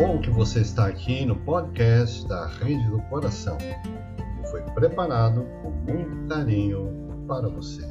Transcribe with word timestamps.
bom 0.00 0.18
que 0.18 0.30
você 0.30 0.62
está 0.62 0.86
aqui 0.86 1.26
no 1.26 1.36
podcast 1.36 2.26
da 2.26 2.46
Rede 2.46 2.88
do 2.88 3.02
Coração, 3.10 3.58
que 3.58 4.48
foi 4.50 4.62
preparado 4.72 5.44
com 5.62 5.70
muito 5.70 6.26
carinho 6.26 6.88
para 7.28 7.50
você. 7.50 7.86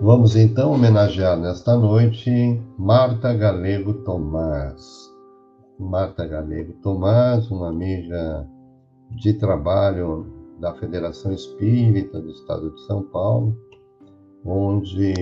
Vamos 0.00 0.34
então 0.34 0.72
homenagear 0.72 1.36
nesta 1.36 1.76
noite 1.76 2.58
Marta 2.78 3.34
Galego 3.34 3.92
Tomás. 4.02 4.82
Marta 5.78 6.26
Galego 6.26 6.72
Tomás, 6.82 7.50
uma 7.50 7.68
amiga 7.68 8.48
de 9.10 9.34
trabalho 9.34 10.41
da 10.62 10.72
Federação 10.74 11.32
Espírita 11.32 12.20
do 12.20 12.30
Estado 12.30 12.70
de 12.70 12.80
São 12.82 13.02
Paulo, 13.02 13.58
onde 14.46 15.12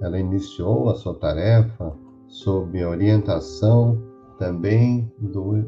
ela 0.00 0.18
iniciou 0.18 0.90
a 0.90 0.96
sua 0.96 1.14
tarefa 1.14 1.96
sob 2.26 2.84
orientação 2.84 3.96
também 4.36 5.08
do 5.16 5.58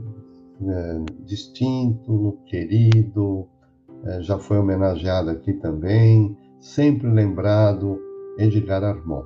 é, 0.61 1.05
distinto, 1.25 2.37
querido, 2.47 3.47
é, 4.05 4.21
já 4.23 4.41
foi 4.41 4.59
homenageado 4.59 5.31
aqui 5.31 5.53
também, 5.53 6.37
sempre 6.59 7.09
lembrado 7.09 8.01
Edgar 8.37 8.83
Armand. 8.83 9.25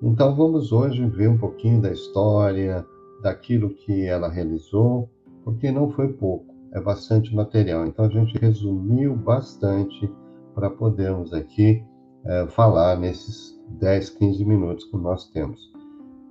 Então 0.00 0.32
vamos 0.36 0.70
hoje 0.70 1.04
ver 1.06 1.28
um 1.28 1.38
pouquinho 1.38 1.82
da 1.82 1.90
história, 1.90 2.86
daquilo 3.20 3.70
que 3.70 4.04
ela 4.04 4.28
realizou, 4.28 5.10
porque 5.42 5.72
não 5.72 5.90
foi 5.90 6.12
pouco, 6.12 6.51
é 6.72 6.80
bastante 6.80 7.34
material. 7.34 7.86
Então 7.86 8.04
a 8.04 8.08
gente 8.08 8.36
resumiu 8.38 9.14
bastante 9.16 10.10
para 10.54 10.70
podermos 10.70 11.32
aqui 11.32 11.82
é, 12.24 12.46
falar 12.48 12.98
nesses 12.98 13.58
10, 13.80 14.10
15 14.10 14.44
minutos 14.44 14.84
que 14.84 14.96
nós 14.96 15.30
temos. 15.30 15.72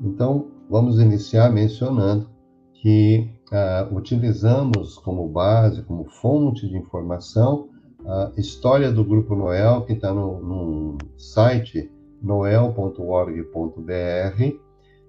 Então 0.02 0.48
vamos 0.70 1.00
iniciar 1.00 1.52
mencionando 1.52 2.30
que 2.74 3.30
uh, 3.52 3.96
utilizamos 3.96 4.98
como 4.98 5.28
base, 5.28 5.84
como 5.84 6.10
fonte 6.10 6.68
de 6.68 6.76
informação, 6.76 7.70
a 8.04 8.32
história 8.36 8.92
do 8.92 9.04
Grupo 9.04 9.36
Noel, 9.36 9.84
que 9.86 9.94
está 9.94 10.12
no, 10.12 10.42
no 10.42 10.98
site 11.18 11.92
noel.org.br, 12.22 13.46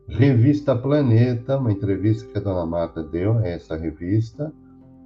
Revista 0.09 0.77
Planeta, 0.77 1.57
uma 1.57 1.73
entrevista 1.73 2.31
que 2.31 2.37
a 2.37 2.41
dona 2.41 2.67
Marta 2.67 3.03
deu 3.03 3.39
a 3.39 3.47
essa 3.47 3.77
revista, 3.77 4.53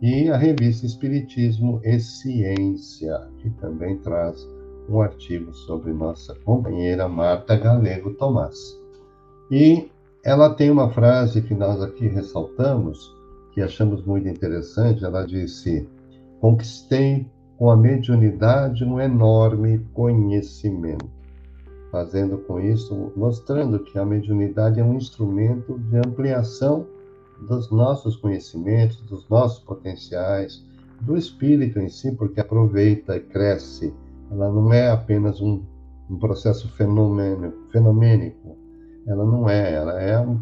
e 0.01 0.29
a 0.29 0.37
revista 0.37 0.85
Espiritismo 0.85 1.81
e 1.83 1.99
Ciência, 1.99 3.19
que 3.39 3.51
também 3.51 3.97
traz 3.99 4.47
um 4.89 5.01
artigo 5.01 5.53
sobre 5.53 5.93
nossa 5.93 6.35
companheira 6.45 7.09
Marta 7.09 7.57
Galego 7.57 8.15
Tomás. 8.15 8.57
E 9.51 9.91
ela 10.25 10.55
tem 10.55 10.71
uma 10.71 10.91
frase 10.91 11.41
que 11.43 11.55
nós 11.55 11.81
aqui 11.83 12.07
ressaltamos, 12.09 13.15
que 13.53 13.63
achamos 13.63 14.05
muito 14.05 14.29
interessante. 14.29 15.05
Ela 15.05 15.27
disse: 15.27 15.89
Conquistei 16.41 17.27
com 17.57 17.71
a 17.71 17.77
mediunidade 17.77 18.85
um 18.85 19.01
enorme 19.01 19.79
conhecimento, 19.95 21.09
fazendo 21.91 22.39
com 22.39 22.61
isso, 22.61 23.13
mostrando 23.17 23.83
que 23.83 23.99
a 23.99 24.05
mediunidade 24.05 24.79
é 24.79 24.85
um 24.85 24.95
instrumento 24.95 25.79
de 25.79 25.97
ampliação 25.97 26.87
dos 27.43 27.71
nossos 27.71 28.17
conhecimentos, 28.17 29.01
dos 29.03 29.29
nossos 29.29 29.59
potenciais, 29.65 30.65
do 31.01 31.17
espírito 31.17 31.79
em 31.79 31.89
si, 31.89 32.13
porque 32.13 32.41
aproveita 32.41 33.17
e 33.17 33.21
cresce. 33.21 33.95
Ela 34.31 34.51
não 34.51 34.73
é 34.73 34.91
apenas 34.91 35.41
um, 35.41 35.63
um 36.11 36.19
processo 36.19 36.69
fenomênico, 36.69 38.57
ela 39.07 39.25
não 39.25 39.49
é, 39.49 39.73
ela 39.73 40.01
é 40.01 40.19
um, 40.19 40.41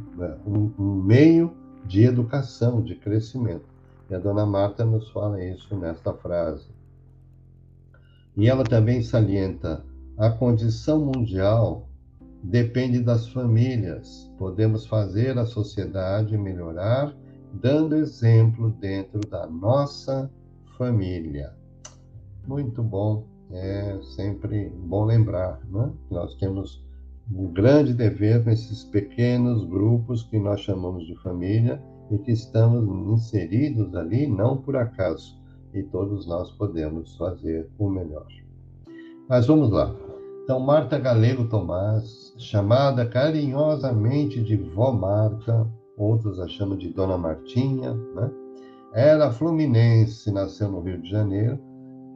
um 0.79 1.03
meio 1.03 1.53
de 1.85 2.05
educação, 2.05 2.83
de 2.83 2.95
crescimento. 2.95 3.69
E 4.09 4.15
a 4.15 4.19
dona 4.19 4.47
Marta 4.47 4.85
nos 4.85 5.11
fala 5.11 5.43
isso 5.45 5.77
nesta 5.77 6.13
frase. 6.15 6.69
E 8.37 8.49
ela 8.49 8.65
também 8.65 9.03
salienta: 9.03 9.85
a 10.17 10.31
condição 10.31 11.05
mundial 11.05 11.89
depende 12.45 13.01
das 13.01 13.29
famílias. 13.29 14.31
Podemos 14.39 14.87
fazer 14.87 15.39
a 15.39 15.47
sociedade 15.47 16.37
melhorar 16.37 17.15
dando 17.55 17.97
exemplo 17.97 18.71
dentro 18.81 19.21
da 19.29 19.47
nossa 19.47 20.31
família. 20.77 21.55
Muito 22.47 22.83
bom, 22.83 23.27
é 23.51 23.99
sempre 24.17 24.69
bom 24.69 25.05
lembrar, 25.05 25.61
né? 25.71 25.91
Nós 26.11 26.35
temos 26.37 26.85
um 27.33 27.53
grande 27.53 27.95
dever 27.95 28.45
nesses 28.45 28.85
pequenos 28.85 29.65
grupos 29.65 30.25
que 30.25 30.39
nós 30.39 30.61
chamamos 30.61 31.07
de 31.07 31.15
família 31.23 31.81
e 32.11 32.19
que 32.19 32.33
estamos 32.33 32.85
inseridos 33.15 33.95
ali 33.95 34.27
não 34.27 34.59
por 34.59 34.77
acaso, 34.77 35.41
e 35.73 35.83
todos 35.85 36.27
nós 36.27 36.51
podemos 36.53 37.17
fazer 37.17 37.71
o 37.79 37.89
melhor. 37.89 38.27
Mas 39.29 39.47
vamos 39.47 39.71
lá. 39.71 40.04
Então, 40.45 40.61
Marta 40.61 40.99
Galego 40.99 41.49
Tomás, 41.49 42.35
chamada 42.37 43.07
carinhosamente 43.07 44.43
de 44.43 44.57
Vó 44.57 44.93
Marta, 44.93 45.67
outros 45.97 46.39
a 46.39 46.47
chamam 46.47 46.77
de 46.77 46.91
Dona 46.91 47.17
Martinha, 47.17 47.95
né? 48.15 48.31
Era 48.93 49.33
fluminense, 49.33 50.31
nasceu 50.31 50.71
no 50.71 50.83
Rio 50.83 51.01
de 51.01 51.09
Janeiro 51.09 51.59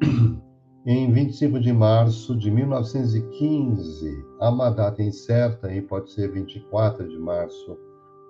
em 0.84 1.10
25 1.10 1.58
de 1.58 1.72
março 1.72 2.36
de 2.36 2.50
1915. 2.50 4.24
Há 4.40 4.50
uma 4.50 4.68
data 4.68 5.02
incerta 5.02 5.68
aí, 5.68 5.80
pode 5.80 6.12
ser 6.12 6.30
24 6.30 7.08
de 7.08 7.16
março 7.16 7.78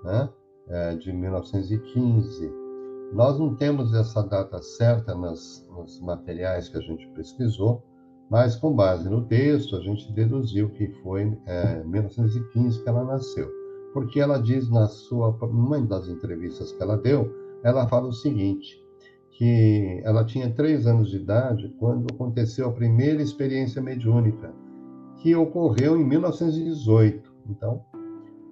né, 0.05 0.29
é, 0.69 0.95
de 0.95 1.13
1915. 1.13 2.53
Nós 3.13 3.37
não 3.37 3.57
temos 3.57 3.93
essa 3.93 4.23
data 4.23 4.63
certa 4.63 5.13
nas, 5.17 5.67
nos 5.69 6.01
materiais 6.01 6.69
que 6.69 6.79
a 6.79 6.83
gente 6.83 7.05
pesquisou, 7.09 7.83
mas 8.31 8.57
com 8.57 8.75
base 8.75 9.09
no 9.09 9.25
texto 9.25 9.77
a 9.77 9.81
gente 9.81 10.13
deduziu 10.13 10.71
que 10.71 10.89
foi 11.03 11.37
é, 11.47 11.83
1915 11.85 12.83
que 12.83 12.89
ela 12.89 13.05
nasceu, 13.05 13.49
porque 13.93 14.21
ela 14.21 14.39
diz 14.39 14.69
na 14.71 14.87
sua, 14.87 15.37
numa 15.43 15.81
das 15.81 16.09
entrevistas 16.09 16.73
que 16.73 16.83
ela 16.83 16.97
deu, 16.97 17.33
ela 17.63 17.89
fala 17.89 18.09
o 18.09 18.13
seguinte: 18.13 18.83
que 19.33 20.01
ela 20.05 20.25
tinha 20.25 20.53
três 20.53 20.87
anos 20.87 21.11
de 21.11 21.17
idade 21.17 21.75
quando 21.79 22.13
aconteceu 22.13 22.69
a 22.69 22.73
primeira 22.73 23.23
experiência 23.23 23.81
mediúnica, 23.81 24.53
que 25.23 25.35
ocorreu 25.35 25.97
em 25.97 26.05
1918. 26.05 27.33
Então, 27.49 27.83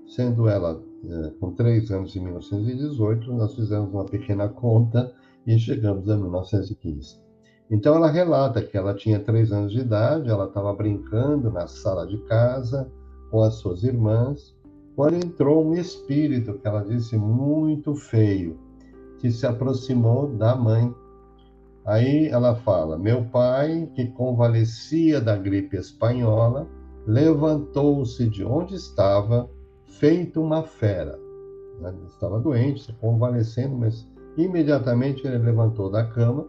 sendo 0.07 0.49
ela 0.49 0.83
é, 1.05 1.31
com 1.41 1.53
três 1.53 1.91
anos 1.91 2.15
em 2.17 2.21
1918, 2.21 3.33
nós 3.33 3.55
fizemos 3.55 3.93
uma 3.93 4.05
pequena 4.05 4.49
conta 4.49 5.13
e 5.47 5.59
chegamos 5.59 6.09
a 6.09 6.17
1915. 6.17 7.26
Então, 7.71 7.97
ela 7.97 8.09
relata 8.09 8.62
que 8.62 8.77
ela 8.77 8.94
tinha 8.94 9.19
três 9.19 9.50
anos 9.50 9.72
de 9.72 9.81
idade, 9.81 10.31
ela 10.31 10.47
estava 10.47 10.72
brincando 10.72 11.50
na 11.50 11.66
sala 11.66 12.06
de 12.06 12.16
casa 12.25 12.91
com 13.31 13.43
as 13.43 13.54
suas 13.54 13.82
irmãs, 13.82 14.56
quando 14.94 15.16
entrou 15.16 15.65
um 15.65 15.75
espírito, 15.75 16.54
que 16.54 16.66
ela 16.66 16.82
disse 16.82 17.16
muito 17.19 17.94
feio, 17.94 18.59
que 19.19 19.31
se 19.31 19.47
aproximou 19.47 20.28
da 20.28 20.54
mãe. 20.54 20.94
Aí 21.84 22.28
ela 22.28 22.54
fala: 22.54 22.97
Meu 22.97 23.25
pai, 23.27 23.91
que 23.94 24.06
convalescia 24.06 25.21
da 25.21 25.37
gripe 25.37 25.77
espanhola, 25.77 26.66
levantou-se 27.06 28.28
de 28.28 28.44
onde 28.44 28.75
estava, 28.75 29.50
feito 29.84 30.41
uma 30.41 30.62
fera. 30.62 31.19
Ele 31.81 32.06
estava 32.06 32.41
doente, 32.41 32.93
convalescendo, 33.00 33.77
mas 33.77 34.09
imediatamente 34.37 35.27
ele 35.27 35.38
levantou 35.38 35.91
da 35.91 36.04
cama, 36.04 36.48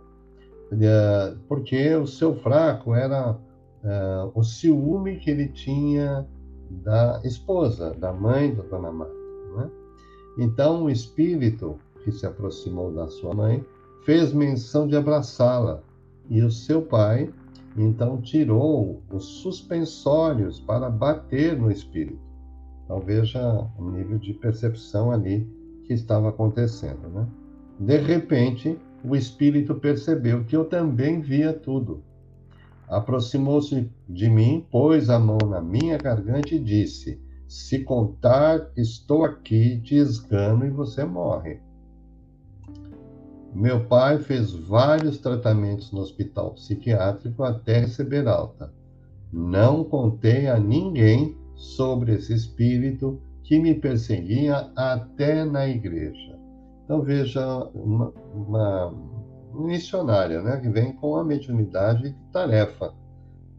porque 1.47 1.95
o 1.95 2.07
seu 2.07 2.35
fraco 2.35 2.93
era 2.93 3.31
uh, 3.31 4.31
o 4.33 4.43
ciúme 4.43 5.17
que 5.17 5.29
ele 5.29 5.47
tinha 5.47 6.27
da 6.69 7.21
esposa, 7.23 7.93
da 7.93 8.11
mãe 8.11 8.53
da 8.53 8.63
dona 8.63 8.91
Marta. 8.91 9.13
Né? 9.57 9.69
Então, 10.39 10.83
o 10.83 10.89
espírito 10.89 11.79
que 12.07 12.11
se 12.13 12.25
aproximou 12.25 12.93
da 12.93 13.09
sua 13.09 13.33
mãe, 13.33 13.65
fez 14.05 14.31
menção 14.31 14.87
de 14.87 14.95
abraçá-la, 14.95 15.83
e 16.29 16.41
o 16.41 16.49
seu 16.49 16.81
pai 16.81 17.29
então 17.77 18.21
tirou 18.21 19.01
os 19.11 19.25
suspensórios 19.41 20.59
para 20.61 20.89
bater 20.89 21.57
no 21.57 21.69
espírito. 21.69 22.19
Então 22.85 23.01
veja 23.01 23.67
o 23.77 23.91
nível 23.91 24.17
de 24.17 24.33
percepção 24.33 25.11
ali 25.11 25.45
que 25.83 25.93
estava 25.93 26.29
acontecendo, 26.29 27.09
né? 27.09 27.27
De 27.79 27.97
repente, 27.97 28.79
o 29.03 29.15
espírito 29.15 29.75
percebeu 29.75 30.43
que 30.43 30.55
eu 30.55 30.65
também 30.65 31.21
via 31.21 31.53
tudo. 31.53 32.03
Aproximou-se 32.87 33.89
de 34.07 34.29
mim, 34.29 34.65
pôs 34.71 35.09
a 35.09 35.19
mão 35.19 35.37
na 35.49 35.61
minha 35.61 35.97
garganta 35.97 36.55
e 36.55 36.59
disse: 36.59 37.21
Se 37.47 37.79
contar, 37.79 38.71
estou 38.77 39.25
aqui, 39.25 39.79
te 39.81 39.95
esgano 39.95 40.65
e 40.65 40.69
você 40.69 41.03
morre. 41.03 41.59
Meu 43.53 43.85
pai 43.85 44.19
fez 44.19 44.51
vários 44.51 45.17
tratamentos 45.17 45.91
no 45.91 45.99
hospital 45.99 46.51
psiquiátrico 46.51 47.43
até 47.43 47.79
receber 47.79 48.27
alta. 48.27 48.71
Não 49.33 49.83
contei 49.83 50.47
a 50.47 50.59
ninguém 50.59 51.35
sobre 51.55 52.13
esse 52.13 52.33
espírito 52.33 53.19
que 53.43 53.59
me 53.59 53.73
perseguia 53.73 54.71
até 54.75 55.43
na 55.43 55.67
igreja. 55.67 56.36
Então 56.87 57.01
veja 57.01 57.45
uma, 57.73 58.13
uma 58.33 58.95
missionária, 59.53 60.41
né, 60.41 60.55
que 60.55 60.69
vem 60.69 60.93
com 60.93 61.17
a 61.17 61.23
mediunidade 61.23 62.11
de 62.11 62.15
tarefa, 62.31 62.93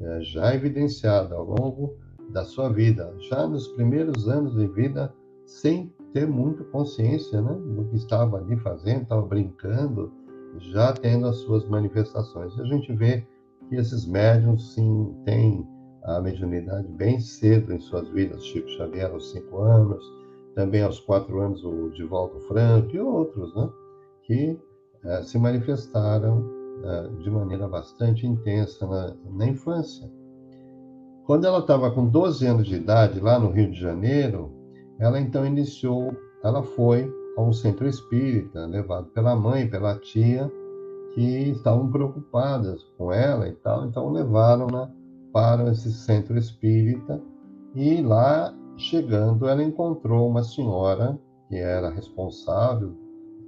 é, 0.00 0.22
já 0.22 0.54
evidenciada 0.54 1.34
ao 1.34 1.44
longo 1.44 1.94
da 2.30 2.42
sua 2.46 2.70
vida, 2.70 3.14
já 3.28 3.46
nos 3.46 3.69
primeiros 3.69 4.26
anos 4.26 4.54
de 4.54 4.66
vida, 4.69 5.12
sem 5.44 5.92
ter 6.14 6.26
muita 6.26 6.64
consciência 6.64 7.42
né, 7.42 7.52
do 7.52 7.84
que 7.90 7.96
estava 7.96 8.38
ali 8.38 8.56
fazendo, 8.60 9.02
estava 9.02 9.26
brincando, 9.26 10.10
já 10.72 10.94
tendo 10.94 11.26
as 11.26 11.36
suas 11.36 11.69
manifestações. 11.69 12.56
E 12.56 12.62
a 12.62 12.64
gente 12.64 12.90
vê 12.94 13.26
que 13.69 13.76
esses 13.76 14.06
médiums, 14.06 14.72
sim, 14.72 15.14
têm 15.26 15.69
a 16.04 16.19
mediunidade 16.19 16.88
bem 16.92 17.20
cedo 17.20 17.75
em 17.75 17.80
suas 17.80 18.08
vidas. 18.08 18.42
Chico 18.42 18.70
Xavier 18.70 19.10
aos 19.10 19.30
cinco 19.32 19.58
anos, 19.60 20.02
também 20.58 20.82
aos 20.82 20.99
quatro 20.99 21.40
anos 21.40 21.64
o 21.64 21.88
Divaldo 21.90 22.40
Franco 22.49 22.88
e 22.93 22.99
outros, 22.99 23.55
né, 23.55 23.70
que 24.25 24.58
eh, 25.05 25.22
se 25.22 25.38
manifestaram 25.38 26.44
eh, 26.82 27.10
de 27.22 27.31
maneira 27.31 27.69
bastante 27.69 28.26
intensa 28.26 28.84
na, 28.84 29.14
na 29.37 29.46
infância. 29.46 30.10
Quando 31.26 31.46
ela 31.46 31.60
estava 31.60 31.93
com 31.93 32.08
12 32.08 32.44
anos 32.44 32.66
de 32.66 32.75
idade, 32.75 33.20
lá 33.20 33.38
no 33.38 33.52
Rio 33.52 33.70
de 33.70 33.78
Janeiro, 33.78 34.52
ela 34.99 35.20
então 35.20 35.46
iniciou, 35.46 36.10
ela 36.43 36.61
foi 36.61 37.08
a 37.37 37.40
um 37.40 37.52
centro 37.52 37.87
espírita, 37.87 38.66
levado 38.66 39.06
pela 39.11 39.37
mãe, 39.37 39.70
pela 39.70 39.96
tia, 40.00 40.50
que 41.14 41.50
estavam 41.50 41.88
preocupadas 41.88 42.82
com 42.99 43.12
ela 43.12 43.46
e 43.49 43.52
tal, 43.52 43.84
então 43.84 44.11
levaram-na 44.11 44.90
para 45.32 45.70
esse 45.70 45.93
centro 45.93 46.37
espírita 46.37 47.22
e 47.76 48.02
lá 48.02 48.52
chegando 48.78 49.48
ela 49.48 49.62
encontrou 49.62 50.28
uma 50.28 50.42
senhora 50.42 51.19
que 51.48 51.56
era 51.56 51.90
responsável 51.90 52.94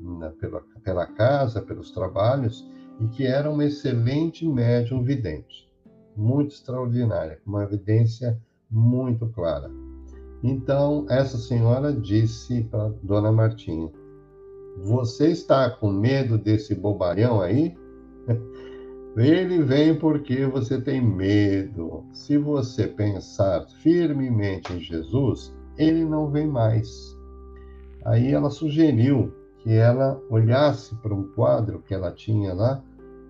né, 0.01 0.33
pela, 0.41 0.63
pela 0.83 1.07
casa, 1.07 1.63
pelos 1.63 1.91
trabalhos 1.91 2.69
e 3.01 3.07
que 3.09 3.27
era 3.27 3.51
uma 3.51 3.65
excelente 3.65 4.47
médium 4.47 5.03
vidente, 5.03 5.71
muito 6.17 6.55
extraordinária, 6.55 7.41
com 7.45 7.51
uma 7.51 7.63
evidência 7.63 8.39
muito 8.71 9.27
clara. 9.29 9.71
Então, 10.43 11.07
essa 11.09 11.37
senhora 11.37 11.93
disse 11.93 12.63
para 12.65 12.93
Dona 13.03 13.31
Martinha: 13.31 13.91
Você 14.85 15.31
está 15.31 15.69
com 15.71 15.91
medo 15.91 16.39
desse 16.39 16.75
bobalhão 16.75 17.41
aí? 17.41 17.77
Ele 19.17 19.63
vem 19.63 19.99
porque 19.99 20.47
você 20.47 20.81
tem 20.81 21.01
medo. 21.01 22.05
Se 22.13 22.39
você 22.39 22.87
pensar 22.87 23.67
firmemente 23.83 24.73
em 24.73 24.81
Jesus, 24.81 25.53
ele 25.77 26.05
não 26.05 26.31
vem 26.31 26.47
mais. 26.47 27.17
Aí 28.05 28.33
ela 28.33 28.51
sugeriu 28.51 29.33
que 29.59 29.73
ela 29.73 30.21
olhasse 30.31 30.95
para 30.97 31.15
um 31.15 31.25
quadro 31.33 31.83
que 31.87 31.93
ela 31.93 32.13
tinha 32.13 32.55
lá 32.55 32.83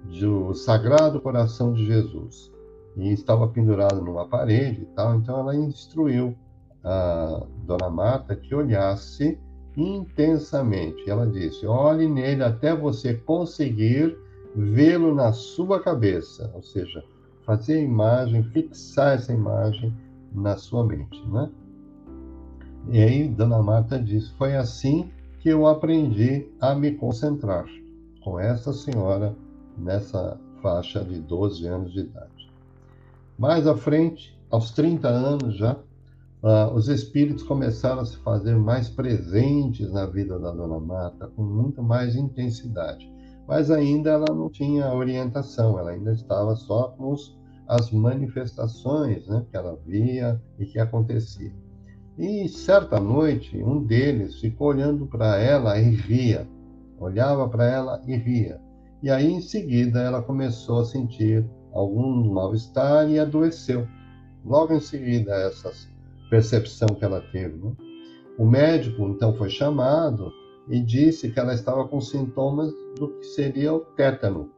do 0.05 0.55
Sagrado 0.55 1.21
Coração 1.21 1.73
de 1.73 1.87
Jesus. 1.87 2.53
E 2.97 3.13
estava 3.13 3.49
pendurado 3.49 4.03
numa 4.03 4.27
parede 4.27 4.83
e 4.83 4.87
tal, 4.97 5.15
então 5.15 5.41
ela 5.41 5.55
instruiu 5.55 6.37
a 6.85 7.47
Dona 7.65 7.89
Marta 7.89 8.35
que 8.37 8.55
olhasse 8.55 9.39
intensamente. 9.77 11.09
Ela 11.09 11.27
disse: 11.27 11.67
olhe 11.67 12.09
nele 12.09 12.43
até 12.43 12.75
você 12.75 13.15
conseguir 13.15 14.17
vê-lo 14.55 15.15
na 15.15 15.33
sua 15.33 15.81
cabeça, 15.81 16.51
ou 16.55 16.63
seja, 16.63 17.05
fazer 17.45 17.75
a 17.75 17.83
imagem, 17.83 18.43
fixar 18.45 19.15
essa 19.15 19.33
imagem 19.33 19.95
na 20.33 20.57
sua 20.57 20.85
mente, 20.85 21.21
né? 21.29 21.51
E 22.89 22.99
aí 22.99 23.29
Dona 23.29 23.63
Marta 23.63 23.99
disse: 23.99 24.33
foi 24.35 24.57
assim 24.57 25.11
que 25.41 25.49
eu 25.49 25.67
aprendi 25.67 26.49
a 26.61 26.75
me 26.75 26.93
concentrar 26.93 27.67
com 28.23 28.39
essa 28.39 28.73
senhora 28.73 29.35
nessa 29.79 30.39
faixa 30.63 31.05
de 31.05 31.21
12 31.21 31.67
anos 31.67 31.93
de 31.93 32.01
idade. 32.01 32.51
Mais 33.39 33.67
à 33.67 33.77
frente, 33.77 34.39
aos 34.51 34.71
30 34.73 35.09
anos 35.09 35.57
já, 35.57 35.77
Uh, 36.43 36.73
os 36.75 36.89
espíritos 36.89 37.43
começaram 37.43 38.01
a 38.01 38.05
se 38.07 38.17
fazer 38.17 38.57
mais 38.57 38.89
presentes 38.89 39.93
na 39.93 40.07
vida 40.07 40.39
da 40.39 40.51
Dona 40.51 40.81
Marta, 40.81 41.27
com 41.37 41.43
muito 41.43 41.83
mais 41.83 42.17
intensidade. 42.17 43.13
Mas 43.51 43.69
ainda 43.69 44.11
ela 44.11 44.33
não 44.33 44.49
tinha 44.49 44.95
orientação, 44.95 45.77
ela 45.77 45.91
ainda 45.91 46.13
estava 46.13 46.55
só 46.55 46.95
com 46.97 47.11
os, 47.11 47.37
as 47.67 47.91
manifestações 47.91 49.27
né, 49.27 49.45
que 49.51 49.57
ela 49.57 49.77
via 49.85 50.41
e 50.57 50.67
que 50.67 50.79
acontecia. 50.79 51.53
E 52.17 52.49
certa 52.49 53.01
noite, 53.01 53.61
um 53.61 53.83
deles 53.83 54.39
ficou 54.39 54.69
olhando 54.69 55.05
para 55.05 55.37
ela 55.37 55.77
e 55.81 55.97
ria, 55.97 56.49
olhava 56.97 57.49
para 57.49 57.67
ela 57.67 58.01
e 58.07 58.17
ria. 58.17 58.61
E 59.03 59.11
aí, 59.11 59.29
em 59.29 59.41
seguida, 59.41 59.99
ela 59.99 60.23
começou 60.23 60.79
a 60.79 60.85
sentir 60.85 61.45
algum 61.73 62.33
mal-estar 62.33 63.11
e 63.11 63.19
adoeceu. 63.19 63.85
Logo 64.45 64.75
em 64.75 64.81
seguida, 64.81 65.35
essas 65.35 65.91
percepção 66.31 66.87
que 66.87 67.05
ela 67.05 67.21
teve. 67.21 67.59
Né? 67.59 67.73
O 68.39 68.47
médico 68.47 69.09
então 69.09 69.35
foi 69.35 69.51
chamado 69.51 70.33
e 70.69 70.81
disse 70.81 71.31
que 71.31 71.41
ela 71.41 71.55
estava 71.55 71.87
com 71.87 72.01
sintomas 72.01 72.73
do 72.99 73.09
que 73.19 73.27
seria 73.27 73.73
o 73.73 73.81
tétano, 73.81 74.51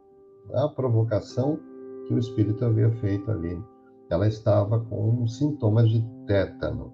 a 0.52 0.68
provocação 0.68 1.58
que 2.06 2.14
o 2.14 2.18
espírito 2.18 2.64
havia 2.64 2.90
feito 2.90 3.30
ali. 3.30 3.62
Ela 4.10 4.26
estava 4.26 4.80
com 4.80 5.26
sintomas 5.26 5.88
de 5.88 6.04
tétano. 6.26 6.92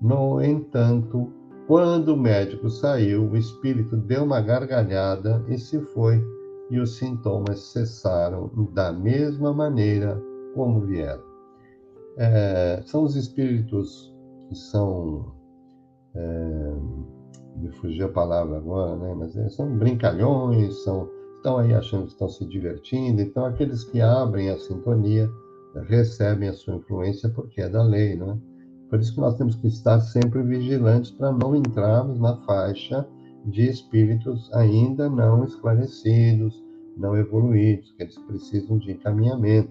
No 0.00 0.40
entanto, 0.40 1.32
quando 1.66 2.14
o 2.14 2.16
médico 2.16 2.68
saiu, 2.68 3.30
o 3.30 3.36
espírito 3.36 3.96
deu 3.96 4.24
uma 4.24 4.40
gargalhada 4.40 5.44
e 5.48 5.58
se 5.58 5.80
foi, 5.80 6.22
e 6.70 6.78
os 6.78 6.96
sintomas 6.96 7.60
cessaram 7.72 8.50
da 8.72 8.92
mesma 8.92 9.52
maneira 9.52 10.20
como 10.54 10.80
vieram. 10.80 11.22
É, 12.16 12.82
são 12.86 13.04
os 13.04 13.16
espíritos 13.16 14.14
que 14.48 14.54
são. 14.54 15.32
É, 16.14 16.74
me 17.56 17.70
fugiu 17.72 18.06
a 18.06 18.10
palavra 18.10 18.56
agora, 18.56 18.96
né? 18.96 19.14
Mas 19.14 19.54
são 19.54 19.76
brincalhões, 19.76 20.82
são, 20.82 21.08
estão 21.36 21.58
aí 21.58 21.74
achando 21.74 22.06
que 22.06 22.12
estão 22.12 22.28
se 22.28 22.44
divertindo. 22.46 23.20
Então, 23.20 23.44
aqueles 23.44 23.84
que 23.84 24.00
abrem 24.00 24.50
a 24.50 24.58
sintonia 24.58 25.30
recebem 25.86 26.48
a 26.48 26.52
sua 26.52 26.76
influência 26.76 27.28
porque 27.28 27.60
é 27.60 27.68
da 27.68 27.82
lei, 27.82 28.16
não 28.16 28.32
é? 28.32 28.38
Por 28.88 28.98
isso 28.98 29.14
que 29.14 29.20
nós 29.20 29.36
temos 29.36 29.54
que 29.54 29.68
estar 29.68 30.00
sempre 30.00 30.42
vigilantes 30.42 31.12
para 31.12 31.30
não 31.30 31.54
entrarmos 31.54 32.18
na 32.18 32.36
faixa 32.38 33.06
de 33.46 33.68
espíritos 33.68 34.52
ainda 34.52 35.08
não 35.08 35.44
esclarecidos, 35.44 36.60
não 36.96 37.16
evoluídos, 37.16 37.92
que 37.92 38.02
eles 38.02 38.18
precisam 38.18 38.78
de 38.78 38.92
encaminhamento. 38.92 39.70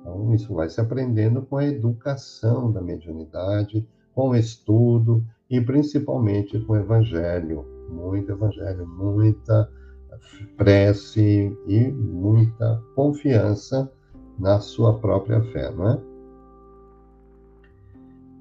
Então, 0.00 0.34
isso 0.34 0.54
vai 0.54 0.68
se 0.68 0.80
aprendendo 0.80 1.42
com 1.42 1.56
a 1.56 1.64
educação 1.64 2.70
da 2.70 2.82
mediunidade, 2.82 3.86
com 4.14 4.34
estudo 4.34 5.24
e 5.50 5.60
principalmente 5.60 6.58
com 6.60 6.76
evangelho, 6.76 7.64
muito 7.88 8.30
evangelho, 8.30 8.86
muita 8.86 9.70
prece 10.56 11.56
e 11.66 11.90
muita 11.90 12.82
confiança 12.94 13.90
na 14.38 14.60
sua 14.60 14.98
própria 14.98 15.40
fé, 15.52 15.70
não 15.70 15.88
é? 15.88 15.98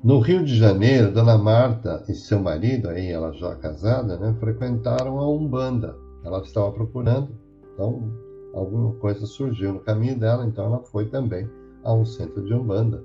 No 0.04 0.20
Rio 0.20 0.44
de 0.44 0.56
Janeiro, 0.56 1.12
Dona 1.12 1.38
Marta 1.38 2.04
e 2.08 2.14
seu 2.14 2.40
marido, 2.40 2.90
aí 2.90 3.08
ela 3.08 3.32
já 3.34 3.56
casada, 3.56 4.18
né, 4.18 4.36
frequentaram 4.40 5.20
a 5.20 5.30
Umbanda. 5.30 5.96
Ela 6.24 6.42
estava 6.42 6.72
procurando, 6.72 7.30
então 7.74 8.12
alguma 8.54 8.94
coisa 8.96 9.26
surgiu 9.26 9.74
no 9.74 9.80
caminho 9.80 10.20
dela, 10.20 10.46
então 10.46 10.66
ela 10.66 10.80
foi 10.84 11.06
também 11.06 11.50
a 11.84 11.94
um 11.94 12.06
centro 12.06 12.44
de 12.44 12.54
Umbanda 12.54 13.04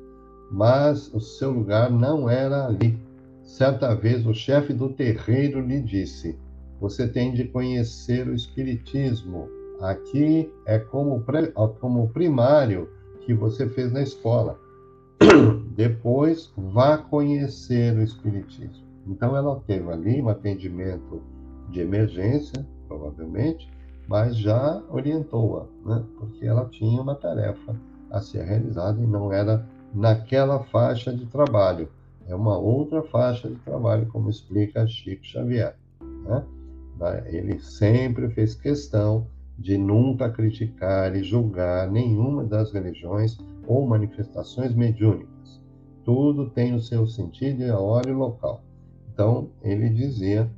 mas 0.52 1.12
o 1.14 1.21
seu 1.21 1.50
lugar 1.50 1.90
não 1.90 2.28
era 2.28 2.66
ali. 2.66 2.99
Certa 3.44 3.94
vez 3.94 4.26
o 4.26 4.32
chefe 4.32 4.72
do 4.72 4.90
terreiro 4.90 5.61
lhe 5.61 5.80
disse: 5.80 6.38
Você 6.80 7.08
tem 7.08 7.32
de 7.32 7.44
conhecer 7.44 8.28
o 8.28 8.34
Espiritismo. 8.34 9.49
Aqui 9.80 10.52
é 10.64 10.78
como, 10.78 11.25
como 11.80 12.08
primário 12.11 12.88
que 13.20 13.34
você 13.34 13.68
fez 13.68 13.92
na 13.92 14.02
escola. 14.02 14.58
Depois 15.75 16.52
vá 16.56 16.99
conhecer 16.99 17.96
o 17.96 18.02
Espiritismo. 18.02 18.87
Então 19.06 19.37
ela 19.37 19.61
teve 19.66 19.90
ali 19.90 20.22
um 20.22 20.28
atendimento 20.28 21.20
de 21.70 21.80
emergência, 21.80 22.66
provavelmente, 22.87 23.68
mas 24.06 24.37
já 24.37 24.82
orientou-a, 24.88 25.64
né? 25.88 26.04
porque 26.18 26.46
ela 26.46 26.66
tinha 26.66 27.00
uma 27.00 27.14
tarefa 27.14 27.75
a 28.11 28.20
ser 28.20 28.44
realizada 28.44 29.00
e 29.00 29.06
não 29.06 29.32
era 29.32 29.66
naquela 29.94 30.62
faixa 30.64 31.12
de 31.12 31.26
trabalho. 31.26 31.88
É 32.26 32.34
uma 32.34 32.56
outra 32.56 33.02
faixa 33.02 33.48
de 33.48 33.56
trabalho, 33.56 34.06
como 34.06 34.30
explica 34.30 34.86
Chico 34.86 35.24
Xavier. 35.24 35.76
Né? 36.00 36.44
Ele 37.26 37.58
sempre 37.58 38.28
fez 38.30 38.54
questão 38.54 39.26
de 39.58 39.76
nunca 39.76 40.30
criticar 40.30 41.14
e 41.14 41.22
julgar 41.22 41.90
nenhuma 41.90 42.44
das 42.44 42.72
religiões 42.72 43.38
ou 43.66 43.86
manifestações 43.86 44.74
mediúnicas. 44.74 45.60
Tudo 46.04 46.50
tem 46.50 46.74
o 46.74 46.80
seu 46.80 47.06
sentido 47.06 47.62
e 47.62 47.70
a 47.70 47.78
hora 47.78 48.10
e 48.10 48.12
local. 48.12 48.62
Então, 49.12 49.50
ele 49.62 49.88
dizia 49.88 50.50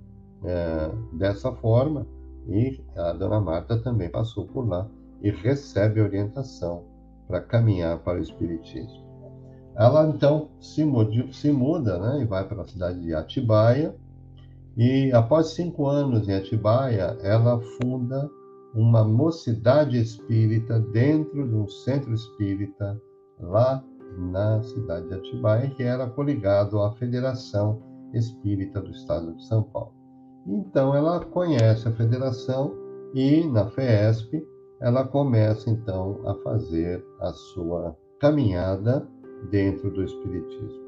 é, 0.44 0.90
dessa 1.12 1.52
forma, 1.52 2.06
e 2.47 2.80
a 2.97 3.12
dona 3.12 3.40
Marta 3.40 3.78
também 3.78 4.11
passou 4.11 4.47
por 4.47 4.68
lá 4.68 4.88
e 5.23 5.30
recebe 5.30 6.00
orientação 6.00 6.85
para 7.26 7.40
caminhar 7.40 7.99
para 8.00 8.18
o 8.18 8.23
Espiritismo. 8.23 9.04
Ela 9.76 10.09
então 10.09 10.49
se 10.61 10.85
muda, 10.85 11.33
se 11.33 11.50
muda 11.50 11.99
né, 11.99 12.23
e 12.23 12.25
vai 12.25 12.47
para 12.47 12.62
a 12.62 12.66
cidade 12.66 13.00
de 13.00 13.14
Atibaia, 13.14 13.95
e 14.76 15.12
após 15.12 15.49
cinco 15.49 15.87
anos 15.87 16.28
em 16.28 16.35
Atibaia, 16.35 17.16
ela 17.23 17.61
funda 17.61 18.28
uma 18.75 19.04
mocidade 19.04 19.99
espírita 19.99 20.81
dentro 20.81 21.49
de 21.49 21.54
um 21.54 21.69
centro 21.69 22.12
espírita 22.12 23.00
lá 23.40 23.85
na 24.19 24.62
cidade 24.62 25.09
de 25.09 25.14
Atibaia, 25.14 25.71
que 25.71 25.83
era 25.83 26.09
coligado 26.09 26.81
à 26.81 26.93
Federação 26.93 27.81
Espírita 28.12 28.81
do 28.81 28.90
Estado 28.90 29.35
de 29.35 29.45
São 29.47 29.62
Paulo. 29.62 29.93
Então 30.47 30.95
ela 30.95 31.25
conhece 31.25 31.88
a 31.88 31.93
federação 31.93 32.75
e 33.14 33.47
na 33.47 33.71
FESP 33.71 34.45
ela 34.81 35.04
começa 35.07 35.71
então 35.71 36.21
a 36.26 36.35
fazer 36.43 37.04
a 37.21 37.33
sua 37.33 37.97
caminhada 38.21 39.09
dentro 39.51 39.91
do 39.91 40.03
espiritismo. 40.03 40.85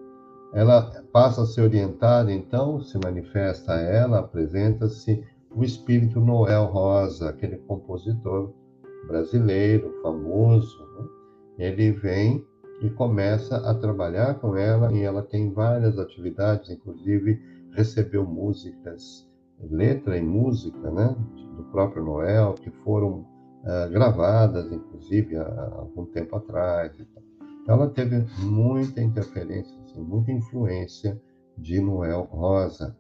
Ela 0.53 0.91
passa 1.13 1.43
a 1.43 1.47
se 1.47 1.61
orientar 1.61 2.29
então, 2.31 2.81
se 2.81 2.99
manifesta 2.99 3.75
a 3.75 3.81
ela, 3.81 4.21
apresenta-se 4.21 5.23
o 5.51 5.65
espírito 5.65 6.21
Noel 6.21 6.67
Rosa, 6.67 7.29
aquele 7.29 7.57
compositor 7.59 8.53
brasileiro 9.07 9.93
famoso. 10.03 10.79
Né? 11.59 11.67
Ele 11.67 11.93
vem 11.93 12.45
e 12.83 12.91
começa 12.91 13.57
a 13.57 13.75
trabalhar 13.75 14.35
com 14.41 14.57
ela 14.57 14.93
e 14.93 15.03
ela 15.03 15.23
tem 15.23 15.53
várias 15.53 15.99
atividades, 15.99 16.71
inclusive 16.71 17.41
recebeu 17.73 18.25
músicas 18.25 19.27
letra 19.71 20.17
e 20.17 20.23
música 20.23 20.91
né, 20.91 21.17
do 21.57 21.65
próprio 21.65 22.05
Noel, 22.05 22.55
que 22.55 22.71
foram 22.83 23.21
uh, 23.63 23.91
gravadas, 23.91 24.71
inclusive, 24.71 25.37
há, 25.37 25.73
algum 25.77 26.05
tempo 26.07 26.37
atrás. 26.37 26.93
Então, 26.99 27.23
ela 27.69 27.89
teve 27.89 28.25
muita 28.39 29.03
interferência, 29.03 29.77
assim, 29.83 30.01
muita 30.01 30.33
influência 30.33 31.21
de 31.59 31.81
Noel 31.81 32.23
Rosa. 32.31 32.97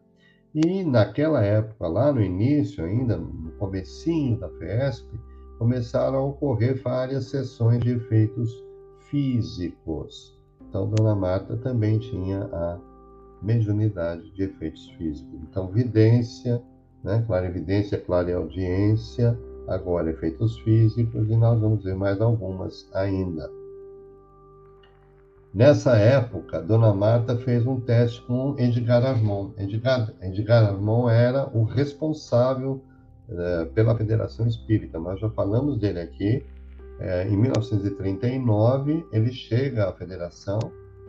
E 0.54 0.82
naquela 0.82 1.42
época, 1.42 1.86
lá 1.86 2.12
no 2.12 2.22
início 2.22 2.84
ainda, 2.84 3.16
no 3.16 3.52
comecinho 3.52 4.38
da 4.38 4.48
FESP, 4.48 5.06
começaram 5.58 6.18
a 6.18 6.24
ocorrer 6.24 6.82
várias 6.82 7.26
sessões 7.26 7.80
de 7.82 7.90
efeitos 7.90 8.50
físicos. 9.10 10.36
Então, 10.68 10.88
Dona 10.88 11.14
Marta 11.14 11.56
também 11.58 11.98
tinha 11.98 12.44
a 12.44 12.80
mediunidade 13.42 14.30
de 14.32 14.44
efeitos 14.44 14.88
físicos. 14.92 15.40
Então, 15.48 15.70
vidência, 15.70 16.62
né, 17.04 17.22
clarividência, 17.26 18.00
clareaudiência, 18.00 19.38
agora 19.68 20.10
efeitos 20.10 20.58
físicos, 20.60 21.28
e 21.28 21.36
nós 21.36 21.60
vamos 21.60 21.84
ver 21.84 21.94
mais 21.94 22.20
algumas 22.20 22.88
ainda. 22.94 23.48
Nessa 25.56 25.96
época, 25.96 26.60
Dona 26.60 26.92
Marta 26.92 27.34
fez 27.38 27.66
um 27.66 27.80
teste 27.80 28.20
com 28.26 28.54
Edgar 28.58 29.02
Armand. 29.02 29.54
Edgar, 29.56 30.12
Edgar 30.20 30.66
Armand 30.66 31.08
era 31.08 31.48
o 31.48 31.64
responsável 31.64 32.84
eh, 33.26 33.64
pela 33.74 33.96
Federação 33.96 34.46
Espírita. 34.46 35.00
Nós 35.00 35.18
já 35.18 35.30
falamos 35.30 35.78
dele 35.78 36.00
aqui. 36.00 36.44
Eh, 37.00 37.28
em 37.30 37.38
1939, 37.38 39.06
ele 39.10 39.32
chega 39.32 39.88
à 39.88 39.94
Federação 39.94 40.58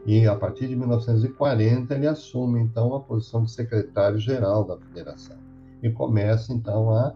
e 0.06 0.26
a 0.26 0.34
partir 0.34 0.70
de 0.70 0.78
1940 0.78 1.94
ele 1.94 2.08
assume 2.08 2.62
então 2.62 2.96
a 2.96 3.02
posição 3.02 3.44
de 3.44 3.52
secretário-geral 3.52 4.64
da 4.64 4.78
federação 4.78 5.36
e 5.84 5.90
começa 5.90 6.54
então 6.54 6.90
a 6.90 7.14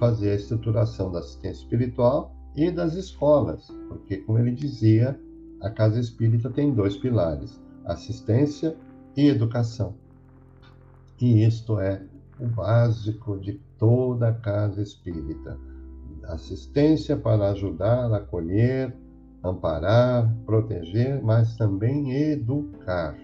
fazer 0.00 0.32
a 0.32 0.34
estruturação 0.34 1.12
da 1.12 1.20
assistência 1.20 1.62
espiritual 1.62 2.34
e 2.56 2.68
das 2.68 2.94
escolas, 2.94 3.68
porque 3.88 4.16
como 4.16 4.40
ele 4.40 4.50
dizia, 4.50 5.16
a 5.64 5.70
casa 5.70 5.98
espírita 5.98 6.50
tem 6.50 6.74
dois 6.74 6.94
pilares: 6.94 7.58
assistência 7.86 8.76
e 9.16 9.28
educação. 9.28 9.94
E 11.18 11.42
isto 11.42 11.80
é 11.80 12.02
o 12.38 12.46
básico 12.46 13.38
de 13.38 13.54
toda 13.78 14.28
a 14.28 14.34
casa 14.34 14.82
espírita. 14.82 15.58
Assistência 16.24 17.16
para 17.16 17.50
ajudar, 17.50 18.12
acolher, 18.12 18.94
amparar, 19.42 20.34
proteger, 20.44 21.22
mas 21.22 21.56
também 21.56 22.12
educar, 22.12 23.16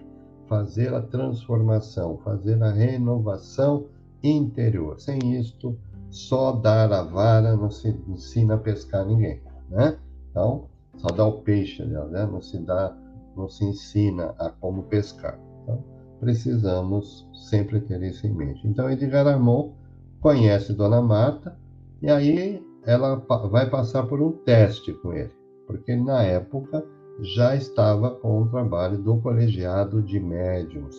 fazer 0.47 0.93
a 0.93 1.01
transformação, 1.01 2.17
fazer 2.23 2.61
a 2.63 2.71
renovação 2.71 3.85
interior. 4.23 4.99
Sem 4.99 5.39
isto, 5.39 5.77
só 6.09 6.53
dar 6.53 6.91
a 6.91 7.03
vara 7.03 7.55
não 7.55 7.69
se 7.69 7.89
ensina 8.07 8.55
a 8.55 8.57
pescar 8.57 9.05
ninguém, 9.05 9.41
né? 9.69 9.97
Então, 10.29 10.70
só 10.97 11.07
dá 11.07 11.25
o 11.25 11.41
peixe, 11.41 11.83
né? 11.83 12.25
Não 12.25 12.41
se 12.41 12.59
dá, 12.59 12.95
não 13.35 13.49
se 13.49 13.65
ensina 13.65 14.35
a 14.37 14.49
como 14.49 14.83
pescar. 14.83 15.39
Então, 15.63 15.83
precisamos 16.19 17.27
sempre 17.49 17.79
ter 17.81 18.01
isso 18.03 18.27
em 18.27 18.33
mente. 18.33 18.67
Então, 18.67 18.89
Edgar 18.89 19.27
Armand 19.27 19.71
conhece 20.19 20.73
Dona 20.73 21.01
Marta 21.01 21.57
e 22.01 22.09
aí 22.09 22.63
ela 22.85 23.15
vai 23.49 23.69
passar 23.69 24.03
por 24.03 24.21
um 24.21 24.31
teste 24.31 24.93
com 24.93 25.13
ele 25.13 25.41
porque 25.71 25.95
na 25.95 26.21
época 26.21 26.85
já 27.21 27.55
estava 27.55 28.11
com 28.11 28.41
o 28.41 28.49
trabalho 28.49 28.97
do 28.97 29.17
colegiado 29.17 30.01
de 30.01 30.19
médiums 30.19 30.95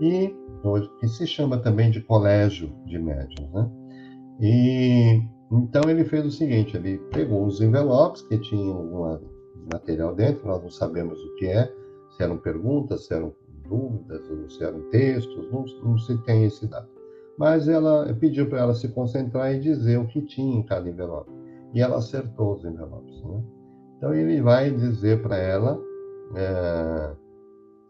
e 0.00 0.34
que 1.00 1.08
se 1.08 1.26
chama 1.26 1.58
também 1.58 1.90
de 1.90 2.00
colégio 2.00 2.72
de 2.86 2.98
médiums, 2.98 3.50
né? 3.52 3.70
E 4.40 5.22
então 5.50 5.82
ele 5.88 6.04
fez 6.04 6.24
o 6.26 6.30
seguinte, 6.30 6.76
ele 6.76 6.98
pegou 7.10 7.46
os 7.46 7.60
envelopes 7.60 8.22
que 8.22 8.38
tinham 8.38 8.76
algum 8.76 9.18
material 9.72 10.14
dentro, 10.14 10.46
nós 10.46 10.62
não 10.62 10.70
sabemos 10.70 11.18
o 11.18 11.34
que 11.36 11.46
é, 11.46 11.72
se 12.16 12.22
eram 12.22 12.38
perguntas, 12.38 13.06
se 13.06 13.14
eram 13.14 13.34
dúvidas, 13.68 14.28
ou 14.30 14.48
se 14.48 14.62
eram 14.62 14.80
textos, 14.90 15.50
não, 15.50 15.64
não 15.82 15.98
se 15.98 16.16
tem 16.24 16.44
esse 16.44 16.66
dado. 16.66 16.88
Mas 17.38 17.68
ela 17.68 18.14
pediu 18.20 18.48
para 18.48 18.60
ela 18.60 18.74
se 18.74 18.88
concentrar 18.88 19.52
e 19.54 19.60
dizer 19.60 19.98
o 19.98 20.06
que 20.06 20.22
tinha 20.22 20.58
em 20.58 20.62
cada 20.62 20.88
envelope. 20.88 21.30
E 21.72 21.80
ela 21.80 21.96
acertou 21.96 22.54
os 22.54 22.64
envelopes, 22.64 23.22
né? 23.24 23.42
Então 23.96 24.14
ele 24.14 24.40
vai 24.40 24.70
dizer 24.70 25.22
para 25.22 25.36
ela 25.36 25.80
é, 26.36 27.14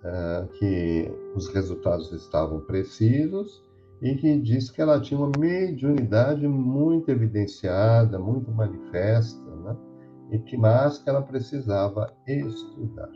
é, 0.04 0.48
que 0.58 1.12
os 1.34 1.48
resultados 1.48 2.10
estavam 2.12 2.60
precisos 2.60 3.62
e 4.02 4.14
que 4.14 4.38
diz 4.38 4.70
que 4.70 4.82
ela 4.82 5.00
tinha 5.00 5.18
uma 5.18 5.32
mediunidade 5.38 6.46
muito 6.46 7.10
evidenciada, 7.10 8.18
muito 8.18 8.50
manifesta, 8.50 9.50
né? 9.56 9.76
e 10.30 10.38
que 10.38 10.56
mais 10.56 10.98
que 10.98 11.08
ela 11.08 11.22
precisava 11.22 12.12
estudar. 12.26 13.10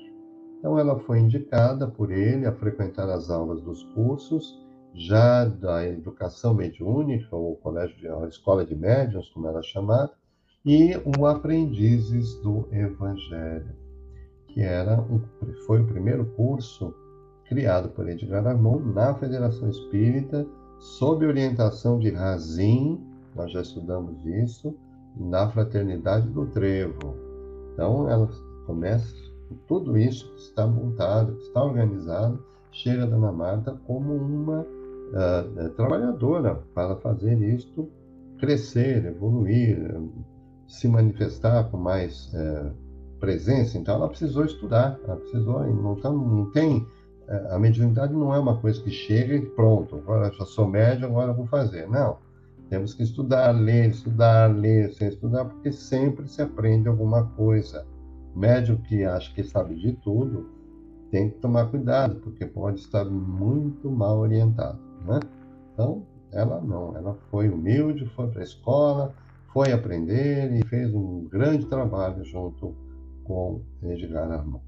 Então 0.58 0.78
ela 0.78 0.99
foi 1.00 1.20
indicada 1.20 1.87
por 1.87 2.11
ele 2.11 2.47
a 2.47 2.52
frequentar 2.52 3.08
as 3.08 3.30
aulas 3.30 3.62
dos 3.62 3.82
cursos 3.94 4.66
já 4.94 5.44
da 5.44 5.87
educação 5.87 6.54
mediúnica 6.54 7.35
ou 7.35 7.56
colégio 7.56 7.97
de, 7.97 8.08
a 8.08 8.26
escola 8.26 8.64
de 8.64 8.75
médiuns, 8.75 9.28
como 9.30 9.47
era 9.47 9.62
chamada, 9.62 10.11
e 10.64 10.92
o 11.16 11.26
Aprendizes 11.26 12.35
do 12.42 12.68
Evangelho, 12.73 13.76
que 14.49 14.61
era 14.61 15.00
um, 15.00 15.20
foi 15.66 15.80
o 15.80 15.87
primeiro 15.87 16.26
curso 16.32 16.92
criado 17.47 17.88
por 17.90 18.08
Edgar 18.08 18.47
Armand 18.47 18.92
na 18.92 19.14
Federação 19.14 19.68
Espírita, 19.70 20.47
sob 20.78 21.26
orientação 21.26 21.99
de 21.99 22.11
Razin, 22.11 23.00
nós 23.35 23.52
já 23.52 23.62
estudamos 23.62 24.25
isso, 24.26 24.75
na 25.16 25.49
Fraternidade 25.49 26.28
do 26.28 26.47
Trevo. 26.47 27.14
Então, 27.73 28.08
ela 28.08 28.28
começa, 28.66 29.14
tudo 29.66 29.97
isso 29.97 30.30
que 30.35 30.40
está 30.40 30.66
montado, 30.66 31.35
que 31.35 31.42
está 31.42 31.64
organizado, 31.64 32.44
chega 32.70 33.04
a 33.04 33.06
Dona 33.06 33.32
Marta 33.32 33.78
como 33.87 34.14
uma 34.14 34.61
uh, 34.61 35.70
trabalhadora 35.76 36.56
para 36.75 36.97
fazer 36.97 37.40
isto 37.40 37.88
crescer, 38.38 39.04
evoluir, 39.04 39.78
se 40.66 40.87
manifestar 40.87 41.64
com 41.70 41.76
mais 41.76 42.32
é, 42.35 42.73
presença, 43.18 43.78
então 43.78 43.97
ela 43.97 44.08
precisou 44.08 44.44
estudar, 44.44 44.99
ela 45.04 45.16
precisou, 45.16 45.66
não, 45.75 45.97
tá, 45.97 46.11
não 46.11 46.50
tem, 46.50 46.87
a 47.50 47.58
mediunidade 47.58 48.12
não 48.12 48.35
é 48.35 48.38
uma 48.38 48.58
coisa 48.58 48.82
que 48.82 48.90
chega 48.90 49.35
e 49.35 49.47
pronto, 49.47 49.97
agora 49.97 50.32
já 50.32 50.44
sou 50.44 50.66
médio, 50.66 51.06
agora 51.06 51.32
vou 51.32 51.47
fazer, 51.47 51.88
não. 51.88 52.18
Temos 52.70 52.94
que 52.94 53.02
estudar, 53.02 53.50
ler, 53.52 53.90
estudar, 53.90 54.54
ler, 54.54 54.92
sem 54.92 55.08
estudar, 55.08 55.47
porque 55.47 55.73
sempre 55.73 56.28
se 56.28 56.42
aprende 56.42 56.88
alguma 56.88 57.25
coisa. 57.30 57.87
O 58.35 58.76
que 58.82 59.04
acha 59.04 59.35
que 59.35 59.42
sabe 59.42 59.75
de 59.75 59.92
tudo 59.94 60.49
tem 61.11 61.30
que 61.30 61.38
tomar 61.38 61.66
cuidado, 61.70 62.16
porque 62.16 62.47
pode 62.47 62.80
estar 62.80 63.04
muito 63.04 63.90
mal 63.90 64.18
orientado, 64.18 64.78
né? 65.04 65.18
Então, 65.73 66.06
ela 66.30 66.61
não, 66.61 66.94
ela 66.97 67.16
foi 67.30 67.49
humilde, 67.49 68.06
foi 68.14 68.28
para 68.28 68.40
a 68.40 68.44
escola, 68.44 69.14
foi 69.52 69.73
aprender 69.73 70.52
e 70.52 70.64
fez 70.66 70.94
um 70.94 71.25
grande 71.25 71.66
trabalho 71.66 72.23
junto 72.25 72.76
com 73.25 73.62
Edgar 73.82 74.30
Armand. 74.30 74.67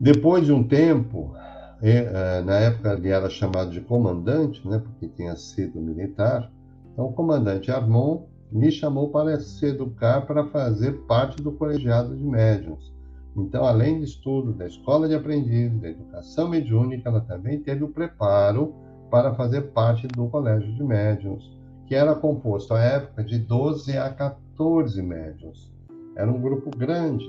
Depois 0.00 0.44
de 0.44 0.52
um 0.52 0.62
tempo, 0.62 1.34
é, 1.80 2.42
na 2.42 2.54
época 2.56 2.92
ele 2.92 3.08
era 3.08 3.30
chamado 3.30 3.70
de 3.70 3.80
comandante, 3.80 4.66
né, 4.66 4.78
porque 4.78 5.08
tinha 5.08 5.34
sido 5.36 5.80
militar, 5.80 6.50
então 6.92 7.06
o 7.06 7.12
comandante 7.12 7.70
Armand 7.70 8.22
me 8.50 8.70
chamou 8.70 9.08
para 9.08 9.38
se 9.40 9.66
educar 9.66 10.22
para 10.22 10.46
fazer 10.46 10.92
parte 11.06 11.42
do 11.42 11.52
colegiado 11.52 12.14
de 12.14 12.22
médiuns. 12.22 12.94
Então, 13.36 13.64
além 13.64 13.98
de 13.98 14.04
estudo 14.04 14.52
da 14.52 14.66
escola 14.66 15.08
de 15.08 15.14
aprendizes, 15.14 15.78
da 15.78 15.90
educação 15.90 16.48
mediúnica, 16.48 17.08
ela 17.08 17.20
também 17.20 17.60
teve 17.60 17.84
o 17.84 17.88
preparo 17.88 18.74
para 19.10 19.34
fazer 19.34 19.72
parte 19.72 20.06
do 20.08 20.26
colégio 20.28 20.72
de 20.74 20.82
médiuns, 20.82 21.54
que 21.86 21.94
era 21.94 22.14
composto 22.14 22.72
à 22.72 22.80
época 22.80 23.22
de 23.22 23.38
12 23.38 23.96
a 23.96 24.08
14 24.10 25.02
médiuns. 25.02 25.70
Era 26.16 26.30
um 26.30 26.40
grupo 26.40 26.70
grande, 26.76 27.26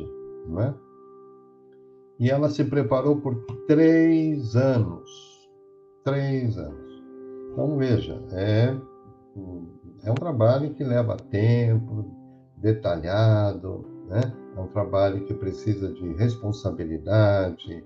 não 0.48 0.62
é? 0.62 0.74
E 2.20 2.30
ela 2.30 2.50
se 2.50 2.64
preparou 2.64 3.18
por 3.18 3.36
três 3.68 4.56
anos. 4.56 5.10
Três 6.04 6.58
anos. 6.58 7.04
Então, 7.52 7.78
veja, 7.78 8.22
é 8.32 8.76
é 10.04 10.12
um 10.12 10.16
trabalho 10.16 10.74
que 10.74 10.84
leva 10.84 11.18
tempo, 11.18 12.06
detalhado, 12.58 13.86
né? 14.08 14.22
é 14.56 14.60
um 14.60 14.68
trabalho 14.68 15.26
que 15.26 15.34
precisa 15.34 15.92
de 15.92 16.14
responsabilidade, 16.14 17.84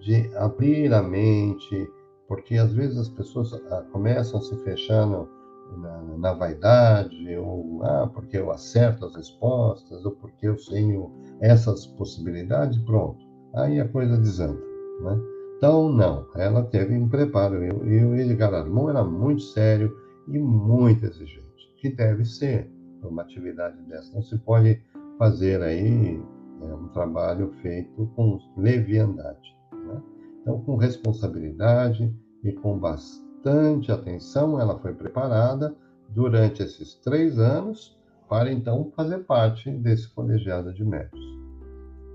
de 0.00 0.34
abrir 0.36 0.92
a 0.94 1.02
mente, 1.02 1.90
porque 2.28 2.56
às 2.56 2.72
vezes 2.72 2.98
as 2.98 3.08
pessoas 3.08 3.52
ah, 3.52 3.84
começam 3.92 4.38
a 4.38 4.42
se 4.42 4.56
fechar 4.58 5.06
na, 5.06 6.02
na 6.18 6.32
vaidade, 6.32 7.36
ou 7.36 7.82
ah, 7.82 8.08
porque 8.14 8.38
eu 8.38 8.50
acerto 8.50 9.04
as 9.04 9.16
respostas, 9.16 10.04
ou 10.04 10.12
porque 10.12 10.46
eu 10.46 10.56
tenho 10.66 11.10
essas 11.40 11.86
possibilidades, 11.86 12.78
pronto. 12.84 13.25
Aí 13.56 13.80
a 13.80 13.88
coisa 13.88 14.16
desanda. 14.16 14.60
Né? 15.00 15.20
Então, 15.56 15.90
não, 15.90 16.26
ela 16.34 16.62
teve 16.64 16.94
um 16.94 17.08
preparo. 17.08 17.64
E 17.64 18.04
o 18.04 18.14
Edgar 18.14 18.52
Armon 18.54 18.90
era 18.90 19.02
muito 19.02 19.42
sério 19.42 19.96
e 20.28 20.38
muito 20.38 21.06
exigente 21.06 21.46
que 21.76 21.90
deve 21.90 22.24
ser 22.24 22.70
uma 23.02 23.22
atividade 23.22 23.80
dessa. 23.82 24.12
Não 24.14 24.22
se 24.22 24.36
pode 24.38 24.82
fazer 25.18 25.62
aí 25.62 26.20
é, 26.62 26.74
um 26.74 26.88
trabalho 26.88 27.52
feito 27.62 28.10
com 28.16 28.38
leviandade. 28.56 29.56
Né? 29.72 30.02
Então, 30.42 30.60
com 30.62 30.76
responsabilidade 30.76 32.12
e 32.42 32.52
com 32.52 32.78
bastante 32.78 33.92
atenção, 33.92 34.60
ela 34.60 34.78
foi 34.78 34.92
preparada 34.94 35.74
durante 36.08 36.62
esses 36.62 36.94
três 36.96 37.38
anos 37.38 37.96
para 38.28 38.50
então 38.50 38.90
fazer 38.96 39.18
parte 39.18 39.70
desse 39.70 40.12
colegiado 40.12 40.72
de 40.72 40.84
médicos. 40.84 41.45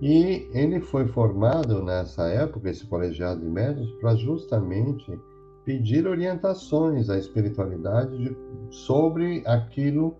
E 0.01 0.49
ele 0.51 0.79
foi 0.79 1.07
formado 1.07 1.83
nessa 1.83 2.23
época, 2.27 2.71
esse 2.71 2.85
colegiado 2.87 3.39
de 3.39 3.47
médicos, 3.47 3.91
para 4.01 4.15
justamente 4.15 5.19
pedir 5.63 6.07
orientações 6.07 7.07
à 7.07 7.19
espiritualidade 7.19 8.17
de, 8.17 8.35
sobre 8.71 9.43
aquilo 9.45 10.15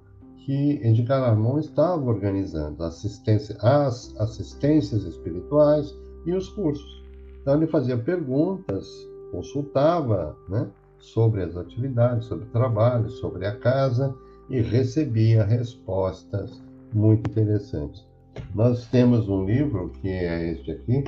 que 0.45 0.79
Edgar 0.83 1.23
Armon 1.23 1.57
estava 1.57 2.03
organizando, 2.03 2.83
assistência, 2.83 3.57
as 3.59 4.15
assistências 4.19 5.03
espirituais 5.03 5.97
e 6.27 6.33
os 6.33 6.47
cursos. 6.50 7.03
Então 7.41 7.55
ele 7.55 7.65
fazia 7.65 7.97
perguntas, 7.97 8.88
consultava 9.31 10.38
né, 10.47 10.69
sobre 11.00 11.41
as 11.41 11.57
atividades, 11.57 12.27
sobre 12.27 12.45
o 12.45 12.51
trabalho, 12.51 13.09
sobre 13.09 13.47
a 13.47 13.57
casa 13.57 14.15
e 14.47 14.61
recebia 14.61 15.43
respostas 15.43 16.61
muito 16.93 17.29
interessantes. 17.31 18.11
Nós 18.53 18.85
temos 18.88 19.29
um 19.29 19.45
livro, 19.45 19.89
que 20.01 20.09
é 20.09 20.51
este 20.51 20.71
aqui, 20.71 21.03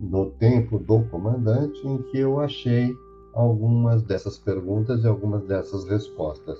No 0.00 0.30
Tempo 0.32 0.78
do 0.78 1.02
Comandante, 1.04 1.86
em 1.86 1.98
que 2.10 2.18
eu 2.18 2.40
achei 2.40 2.94
algumas 3.34 4.02
dessas 4.02 4.38
perguntas 4.38 5.04
e 5.04 5.06
algumas 5.06 5.44
dessas 5.44 5.84
respostas. 5.84 6.58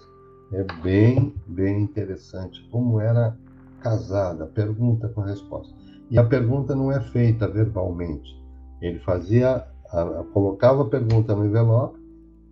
É 0.52 0.64
bem, 0.82 1.34
bem 1.46 1.82
interessante 1.82 2.62
como 2.70 3.00
era 3.00 3.36
casada, 3.80 4.46
pergunta 4.46 5.08
com 5.08 5.22
resposta. 5.22 5.74
E 6.10 6.18
a 6.18 6.24
pergunta 6.24 6.74
não 6.74 6.92
é 6.92 7.00
feita 7.00 7.48
verbalmente. 7.48 8.36
Ele 8.80 8.98
fazia, 9.00 9.66
a, 9.90 10.02
a, 10.02 10.24
colocava 10.32 10.82
a 10.82 10.88
pergunta 10.88 11.34
no 11.34 11.46
envelope, 11.46 11.98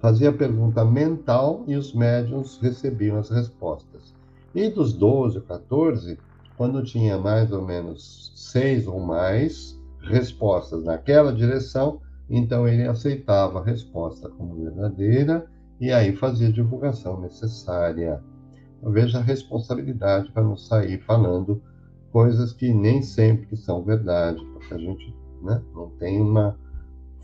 fazia 0.01 0.31
a 0.31 0.33
pergunta 0.33 0.85
mental 0.85 1.65
e 1.67 1.77
os 1.77 1.95
médiums 1.95 2.59
recebiam 2.61 3.17
as 3.17 3.31
respostas. 3.31 4.15
E 4.55 4.69
dos 4.69 4.93
12 4.93 5.39
ou 5.39 5.45
14, 5.45 6.19
quando 6.57 6.85
tinha 6.85 7.19
mais 7.19 7.51
ou 7.53 7.63
menos 7.63 8.33
seis 8.37 8.87
ou 8.87 9.01
mais 9.01 9.79
respostas 10.03 10.85
naquela 10.85 11.33
direção, 11.33 12.01
então 12.29 12.67
ele 12.67 12.87
aceitava 12.87 13.61
a 13.61 13.65
resposta 13.65 14.29
como 14.31 14.55
verdadeira 14.55 15.47
e 15.81 15.93
aí 15.93 16.15
fazia 16.17 16.49
a 16.49 16.53
divulgação 16.53 17.21
necessária. 17.21 18.23
Eu 18.83 18.91
vejo 18.91 19.17
a 19.17 19.21
responsabilidade 19.21 20.31
para 20.33 20.43
não 20.43 20.57
sair 20.57 21.01
falando 21.03 21.63
coisas 22.13 22.53
que 22.53 22.73
nem 22.73 23.03
sempre 23.03 23.57
são 23.57 23.83
verdade, 23.83 24.45
porque 24.53 24.75
a 24.75 24.79
gente 24.79 25.15
né, 25.43 25.61
não 25.75 25.91
tem 25.99 26.21
uma 26.21 26.57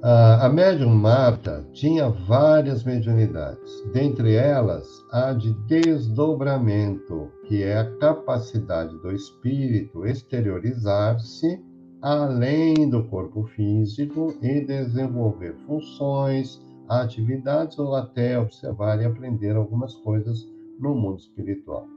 A, 0.01 0.47
a 0.47 0.49
médium 0.49 0.89
Marta 0.89 1.65
tinha 1.71 2.09
várias 2.09 2.83
mediunidades, 2.83 3.83
dentre 3.93 4.35
elas 4.35 4.85
a 5.11 5.31
de 5.31 5.53
desdobramento, 5.67 7.31
que 7.47 7.63
é 7.63 7.77
a 7.77 7.97
capacidade 7.97 8.97
do 8.97 9.11
espírito 9.11 10.05
exteriorizar-se 10.05 11.61
além 12.03 12.89
do 12.89 13.05
corpo 13.05 13.45
físico 13.45 14.35
e 14.41 14.59
desenvolver 14.65 15.55
funções, 15.65 16.61
atividades 16.89 17.79
ou 17.79 17.95
até 17.95 18.37
observar 18.37 19.01
e 19.01 19.05
aprender 19.05 19.55
algumas 19.55 19.95
coisas 19.95 20.45
no 20.81 20.93
mundo 20.93 21.19
espiritual. 21.19 21.92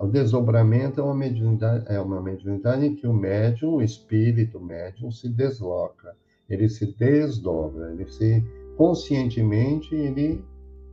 O 0.00 0.08
desdobramento 0.08 1.00
é 1.00 1.04
uma 1.04 1.14
mediunidade, 1.14 1.84
é 1.88 2.00
uma 2.00 2.20
mediunidade 2.20 2.84
em 2.84 2.96
que 2.96 3.06
o 3.06 3.12
médium, 3.12 3.74
o 3.74 3.82
espírito 3.82 4.58
médium, 4.58 5.10
se 5.10 5.28
desloca, 5.28 6.16
ele 6.48 6.68
se 6.68 6.86
desdobra, 6.96 7.92
ele 7.92 8.06
se 8.10 8.42
conscientemente 8.76 9.94
ele 9.94 10.44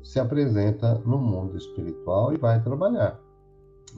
se 0.03 0.19
apresenta 0.19 0.99
no 1.05 1.17
mundo 1.17 1.57
espiritual 1.57 2.33
e 2.33 2.37
vai 2.37 2.61
trabalhar, 2.61 3.19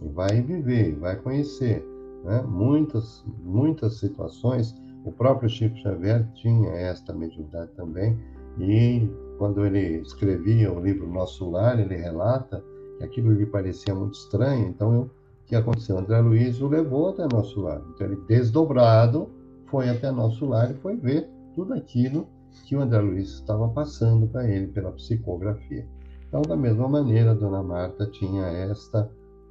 e 0.02 0.08
vai 0.08 0.42
viver, 0.42 0.96
vai 0.96 1.18
conhecer. 1.18 1.86
Né? 2.24 2.42
Muitas, 2.48 3.26
muitas 3.44 4.00
situações, 4.00 4.74
o 5.04 5.12
próprio 5.12 5.50
Chico 5.50 5.78
Xavier 5.78 6.26
tinha 6.34 6.70
esta 6.72 7.14
mediunidade 7.14 7.72
também, 7.72 8.18
e 8.58 9.10
quando 9.38 9.66
ele 9.66 10.02
escrevia 10.02 10.72
o 10.72 10.80
livro 10.80 11.12
Nosso 11.12 11.50
Lar, 11.50 11.78
ele 11.78 11.96
relata 11.96 12.64
aquilo 13.04 13.32
lhe 13.32 13.46
parecia 13.46 13.94
muito 13.94 14.16
estranho, 14.16 14.68
então 14.68 14.94
eu, 14.94 15.02
o 15.02 15.10
que 15.46 15.56
aconteceu? 15.56 15.98
André 15.98 16.20
Luiz 16.20 16.60
o 16.62 16.68
levou 16.68 17.10
até 17.10 17.26
nosso 17.32 17.62
lar. 17.62 17.82
Então 17.94 18.08
ele, 18.08 18.18
desdobrado, 18.28 19.30
foi 19.68 19.90
até 19.90 20.12
nosso 20.12 20.46
lar 20.46 20.72
e 20.72 20.76
foi 20.76 20.98
ver 20.98 21.30
tudo 21.56 21.74
aquilo 21.74 22.28
que 22.66 22.76
o 22.76 22.82
André 22.82 23.00
Luiz 23.00 23.30
estava 23.30 23.68
passando 23.70 24.28
para 24.28 24.50
ele 24.50 24.68
pela 24.68 24.92
psicografia. 24.92 25.88
Então, 26.28 26.42
da 26.42 26.58
mesma 26.58 26.88
maneira, 26.90 27.32
a 27.32 27.34
dona 27.34 27.64
Marta 27.64 28.06
tinha 28.08 28.46
esta 28.46 29.10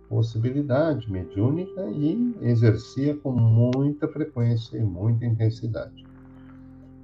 possibilidade 0.09 1.11
mediúnica 1.11 1.87
e 1.89 2.37
exercia 2.43 3.17
com 3.17 3.33
muita 3.33 4.07
frequência 4.09 4.77
e 4.77 4.83
muita 4.83 5.25
intensidade. 5.25 6.05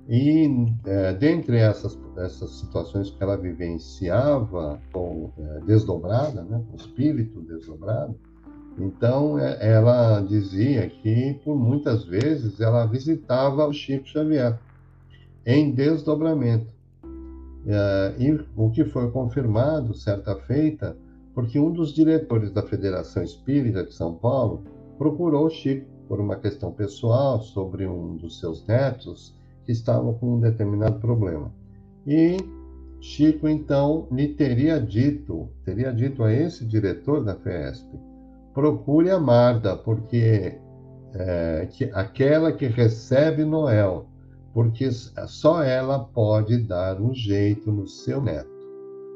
E 0.09 0.67
é, 0.85 1.13
dentre 1.15 1.57
essas, 1.59 1.99
essas 2.17 2.59
situações 2.59 3.11
que 3.11 3.23
ela 3.23 3.37
vivenciava, 3.37 4.81
com, 4.93 5.31
é, 5.39 5.61
desdobrada, 5.61 6.43
né, 6.43 6.63
com 6.69 6.77
espírito 6.77 7.41
desdobrado, 7.43 8.15
Então, 8.79 9.39
é, 9.39 9.59
ela 9.61 10.21
dizia 10.21 10.89
que, 10.89 11.39
por 11.45 11.55
muitas 11.57 12.05
vezes, 12.05 12.59
ela 12.59 12.87
visitava 12.87 13.67
o 13.67 13.73
Chico 13.73 14.09
Xavier 14.09 14.59
em 15.47 15.73
desdobramento. 15.73 16.73
É, 17.67 18.15
e 18.19 18.33
o 18.57 18.71
que 18.71 18.85
foi 18.85 19.11
confirmado, 19.11 19.95
certa 19.95 20.35
feita, 20.35 20.97
porque 21.35 21.61
um 21.61 21.71
dos 21.71 21.93
diretores 21.95 22.51
da 22.51 22.63
Federação 22.63 23.23
Espírita 23.23 23.85
de 23.85 23.95
São 23.95 24.15
Paulo 24.15 24.65
procurou 24.99 25.47
o 25.47 25.51
Chico 25.51 25.87
por 26.09 26.19
uma 26.19 26.37
questão 26.37 26.73
pessoal 26.73 27.41
sobre 27.41 27.87
um 27.87 28.17
dos 28.17 28.41
seus 28.41 28.67
netos 28.67 29.35
que 29.65 29.73
estava 29.73 30.13
com 30.15 30.37
um 30.37 30.41
determinado 30.41 30.99
problema. 31.01 31.53
E 32.07 32.37
Chico, 33.01 33.49
então, 33.49 34.07
lhe 34.13 34.29
teria 34.29 34.81
dito, 34.81 35.49
teria 35.65 35.93
dito 35.93 36.23
a 36.23 36.33
esse 36.33 36.65
diretor 36.65 37.25
da 37.25 37.35
FESP, 37.35 37.99
procure 38.55 39.11
a 39.11 39.19
Marda, 39.19 39.77
porque 39.77 40.57
é, 41.15 41.69
que, 41.73 41.85
aquela 41.93 42.53
que 42.53 42.67
recebe 42.67 43.45
Noel, 43.45 44.07
porque 44.55 44.89
só 44.93 45.65
ela 45.65 45.99
pode 45.99 46.59
dar 46.59 47.01
um 47.01 47.13
jeito 47.13 47.73
no 47.73 47.89
seu 47.89 48.23
neto. 48.23 48.49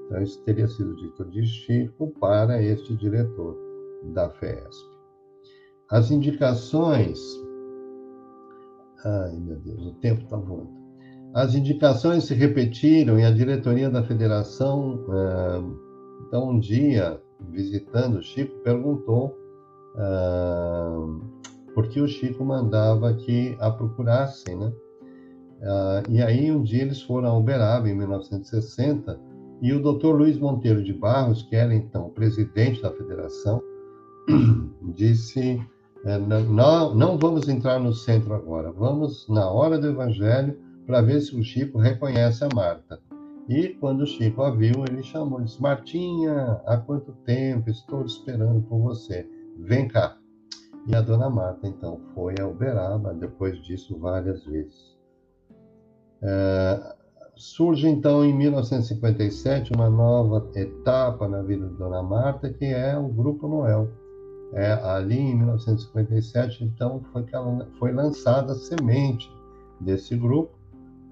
Então, 0.07 0.21
isso 0.21 0.43
teria 0.43 0.67
sido 0.67 0.97
dito 0.97 1.25
de 1.27 1.47
Chico 1.47 2.13
para 2.19 2.61
este 2.61 2.97
diretor 2.97 3.57
da 4.15 4.31
FESP. 4.31 4.97
As 5.91 6.11
indicações. 6.11 7.21
Ai, 9.05 9.37
meu 9.37 9.57
Deus, 9.57 9.87
o 9.87 9.93
tempo 9.95 10.23
está 10.23 10.37
voando. 10.37 10.71
As 11.35 11.55
indicações 11.55 12.25
se 12.25 12.35
repetiram 12.35 13.19
e 13.19 13.25
a 13.25 13.31
diretoria 13.31 13.91
da 13.91 14.03
federação, 14.03 15.05
eh, 15.11 15.87
então, 16.27 16.51
um 16.51 16.59
dia, 16.59 17.21
visitando 17.51 18.19
o 18.19 18.23
Chico, 18.23 18.59
perguntou 18.65 19.37
uh, 19.95 21.21
por 21.73 21.89
que 21.89 22.01
o 22.01 22.09
Chico 22.09 22.45
mandava 22.45 23.15
que 23.15 23.57
a 23.61 23.71
procurassem, 23.71 24.57
né? 24.57 24.73
Uh, 25.61 26.11
e 26.11 26.21
aí, 26.21 26.51
um 26.51 26.63
dia, 26.63 26.83
eles 26.83 27.01
foram 27.03 27.29
a 27.29 27.39
Uberaba, 27.39 27.89
em 27.89 27.95
1960, 27.95 29.21
e 29.63 29.73
o 29.73 29.81
Dr. 29.81 30.09
Luiz 30.09 30.39
Monteiro 30.39 30.83
de 30.83 30.93
Barros, 30.93 31.43
que 31.45 31.55
era 31.55 31.75
então 31.75 32.11
presidente 32.11 32.83
da 32.83 32.91
federação, 32.91 33.63
disse: 34.95 35.61
não, 36.05 36.95
não 36.95 37.19
vamos 37.19 37.49
entrar 37.49 37.81
no 37.81 37.93
centro 37.93 38.35
agora, 38.35 38.71
vamos 38.71 39.27
na 39.29 39.51
hora 39.51 39.79
do 39.79 39.89
evangelho 39.89 40.59
para 40.87 41.01
ver 41.01 41.21
se 41.21 41.37
o 41.37 41.43
Chico 41.43 41.79
reconhece 41.79 42.45
a 42.45 42.49
Marta. 42.55 43.01
E 43.49 43.69
quando 43.81 44.03
o 44.03 44.07
Chico 44.07 44.43
a 44.43 44.51
viu, 44.51 44.85
ele 44.89 45.03
chamou, 45.03 45.41
disse: 45.41 45.61
Martinha, 45.61 46.61
há 46.67 46.77
quanto 46.79 47.13
tempo 47.25 47.71
estou 47.71 48.05
esperando 48.05 48.63
por 48.63 48.81
você? 48.81 49.29
Vem 49.59 49.89
cá. 49.89 50.17
E 50.87 50.95
a 50.95 51.01
dona 51.01 51.29
Marta, 51.29 51.67
então, 51.67 52.01
foi 52.15 52.35
a 52.41 52.47
Uberaba, 52.47 53.13
depois 53.15 53.61
disso, 53.63 53.99
várias 53.99 54.45
vezes. 54.45 54.97
É, 56.23 56.97
surge 57.37 57.89
então 57.89 58.25
em 58.25 58.35
1957 58.35 59.73
uma 59.75 59.91
nova 59.91 60.49
etapa 60.55 61.29
na 61.29 61.43
vida 61.43 61.69
de 61.69 61.75
Dona 61.75 62.03
Marta, 62.03 62.53
que 62.53 62.65
é 62.65 62.97
o 62.97 63.09
Grupo 63.09 63.47
Noel. 63.47 63.89
É, 64.57 64.73
ali 64.73 65.19
em 65.19 65.37
1957, 65.37 66.65
então, 66.65 67.03
foi, 67.13 67.25
que 67.25 67.37
ela, 67.37 67.69
foi 67.79 67.93
lançada 67.93 68.53
a 68.53 68.57
semente 68.57 69.31
desse 69.79 70.17
grupo 70.17 70.57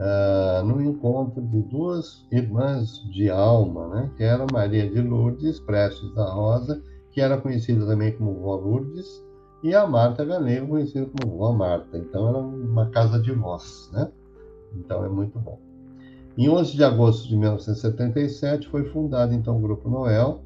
uh, 0.00 0.64
no 0.64 0.82
encontro 0.82 1.42
de 1.42 1.60
duas 1.64 2.26
irmãs 2.32 3.04
de 3.12 3.28
alma, 3.28 3.88
né, 3.88 4.10
que 4.16 4.22
eram 4.22 4.46
Maria 4.50 4.88
de 4.88 4.98
Lourdes 5.02 5.60
Prestes 5.60 6.10
da 6.14 6.24
Rosa, 6.32 6.82
que 7.12 7.20
era 7.20 7.36
conhecida 7.36 7.84
também 7.84 8.16
como 8.16 8.32
Vó 8.40 8.56
Lourdes, 8.56 9.22
e 9.62 9.74
a 9.74 9.86
Marta 9.86 10.24
Galego, 10.24 10.68
conhecida 10.68 11.06
como 11.06 11.36
Vó 11.36 11.52
Marta. 11.52 11.98
Então, 11.98 12.26
era 12.26 12.38
uma 12.38 12.88
casa 12.88 13.20
de 13.20 13.32
vós, 13.32 13.90
né? 13.92 14.10
Então, 14.74 15.04
é 15.04 15.08
muito 15.10 15.38
bom. 15.38 15.58
Em 16.36 16.48
11 16.48 16.76
de 16.76 16.82
agosto 16.82 17.28
de 17.28 17.36
1977 17.36 18.68
foi 18.68 18.84
fundado 18.86 19.34
então 19.34 19.58
o 19.58 19.60
Grupo 19.60 19.88
Noel, 19.88 20.42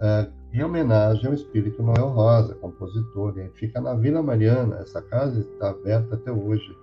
é, 0.00 0.28
em 0.56 0.64
homenagem 0.64 1.26
ao 1.26 1.34
espírito 1.34 1.82
Noel 1.82 2.08
Rosa, 2.08 2.54
compositor. 2.54 3.38
E 3.38 3.50
fica 3.50 3.78
na 3.78 3.94
Vila 3.94 4.22
Mariana. 4.22 4.76
Essa 4.76 5.02
casa 5.02 5.40
está 5.40 5.68
aberta 5.68 6.14
até 6.14 6.32
hoje, 6.32 6.74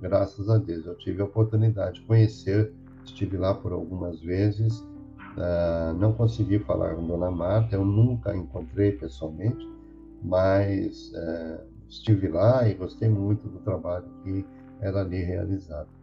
graças 0.00 0.50
a 0.50 0.58
Deus. 0.58 0.84
Eu 0.84 0.96
tive 0.96 1.22
a 1.22 1.26
oportunidade 1.26 2.00
de 2.00 2.06
conhecer, 2.06 2.72
estive 3.04 3.36
lá 3.36 3.54
por 3.54 3.72
algumas 3.72 4.20
vezes. 4.20 4.80
Uh, 4.80 5.94
não 5.96 6.12
consegui 6.12 6.58
falar 6.58 6.96
com 6.96 7.06
Dona 7.06 7.30
Marta, 7.30 7.76
eu 7.76 7.84
nunca 7.84 8.34
encontrei 8.34 8.92
pessoalmente, 8.92 9.64
mas 10.24 11.12
uh, 11.14 11.60
estive 11.88 12.26
lá 12.26 12.68
e 12.68 12.74
gostei 12.74 13.08
muito 13.08 13.48
do 13.48 13.60
trabalho 13.60 14.06
que 14.24 14.44
era 14.80 15.02
ali 15.02 15.22
realizado. 15.22 15.99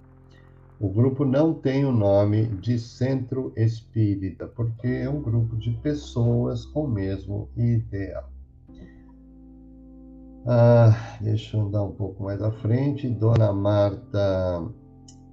O 0.79 0.89
grupo 0.89 1.25
não 1.25 1.55
tem 1.55 1.85
o 1.85 1.91
nome 1.91 2.45
de 2.45 2.77
centro 2.77 3.51
espírita, 3.55 4.45
porque 4.45 4.87
é 4.87 5.09
um 5.09 5.23
grupo 5.23 5.57
de 5.57 5.71
pessoas 5.81 6.65
com 6.65 6.83
o 6.83 6.87
mesmo 6.87 7.49
ideal. 7.57 8.29
Ah, 10.45 11.17
deixa 11.19 11.57
eu 11.57 11.61
andar 11.61 11.83
um 11.83 11.93
pouco 11.93 12.23
mais 12.23 12.41
à 12.43 12.51
frente. 12.51 13.09
Dona 13.09 13.51
Marta 13.51 14.71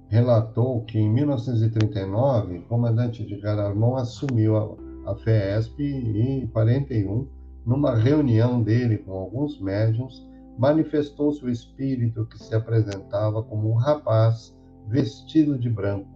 relatou 0.07 0.83
que 0.83 0.97
em 0.97 1.09
1939, 1.13 2.57
o 2.57 2.61
comandante 2.63 3.23
de 3.23 3.45
Armon 3.45 3.97
assumiu 3.97 4.57
a, 4.57 5.11
a 5.11 5.15
FESP 5.15 5.83
e 5.83 6.21
em 6.21 6.47
41, 6.47 7.27
numa 7.63 7.95
reunião 7.95 8.63
dele 8.63 8.97
com 8.97 9.11
alguns 9.11 9.61
médiums, 9.61 10.27
manifestou-se 10.57 11.45
o 11.45 11.49
espírito 11.49 12.25
que 12.25 12.39
se 12.39 12.55
apresentava 12.55 13.43
como 13.43 13.69
um 13.69 13.75
rapaz 13.75 14.55
vestido 14.87 15.57
de 15.57 15.69
branco. 15.69 16.09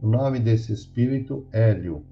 O 0.00 0.08
nome 0.08 0.40
desse 0.40 0.72
espírito, 0.72 1.46
Hélio, 1.52 2.04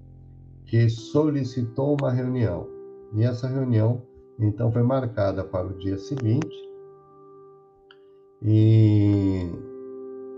que 0.65 0.89
solicitou 0.89 1.97
uma 2.01 2.13
reunião. 2.13 2.69
E 3.15 3.25
essa 3.25 3.49
reunião, 3.49 4.03
então, 4.39 4.71
foi 4.71 4.83
marcada 4.83 5.43
para 5.43 5.67
o 5.67 5.77
dia 5.77 5.99
seguinte. 5.99 6.57
E 8.43 9.51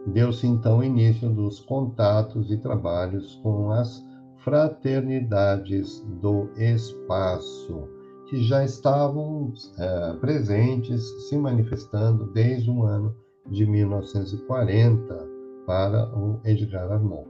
deu-se 0.07 0.47
então 0.47 0.83
início 0.83 1.29
dos 1.29 1.61
contatos 1.61 2.51
e 2.51 2.57
trabalhos 2.57 3.37
com 3.43 3.71
as 3.71 4.03
fraternidades 4.43 6.01
do 6.21 6.49
espaço, 6.57 7.87
que 8.29 8.43
já 8.43 8.65
estavam 8.65 9.53
é, 9.79 10.15
presentes, 10.15 11.05
se 11.29 11.37
manifestando 11.37 12.33
desde 12.33 12.71
o 12.71 12.83
ano 12.83 13.15
de 13.49 13.67
1940 13.67 15.32
para 15.73 16.07
o 16.15 16.39
Edgar 16.45 16.93
Armand. 16.93 17.25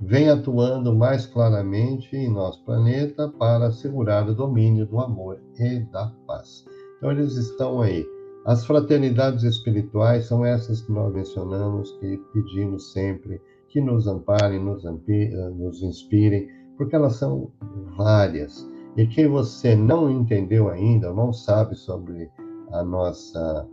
Vem 0.00 0.28
atuando 0.28 0.94
mais 0.94 1.26
claramente 1.26 2.14
em 2.14 2.32
nosso 2.32 2.64
planeta 2.64 3.28
para 3.28 3.66
assegurar 3.66 4.28
o 4.28 4.34
domínio 4.36 4.86
do 4.86 5.00
amor 5.00 5.40
e 5.58 5.80
da 5.90 6.06
paz. 6.24 6.64
Então, 6.96 7.10
eles 7.10 7.34
estão 7.34 7.82
aí. 7.82 8.06
As 8.46 8.64
fraternidades 8.64 9.42
espirituais 9.42 10.26
são 10.26 10.46
essas 10.46 10.80
que 10.82 10.92
nós 10.92 11.12
mencionamos, 11.12 11.90
que 11.98 12.16
pedimos 12.32 12.92
sempre 12.92 13.42
que 13.68 13.80
nos 13.80 14.06
amparem, 14.06 14.62
nos, 14.62 14.84
eh, 14.84 15.50
nos 15.56 15.82
inspirem, 15.82 16.46
porque 16.76 16.94
elas 16.94 17.16
são 17.16 17.50
várias. 17.96 18.64
E 18.96 19.08
quem 19.08 19.26
você 19.26 19.74
não 19.74 20.08
entendeu 20.08 20.68
ainda, 20.68 21.12
não 21.12 21.32
sabe 21.32 21.74
sobre 21.74 22.30
a 22.70 22.84
nossa. 22.84 23.68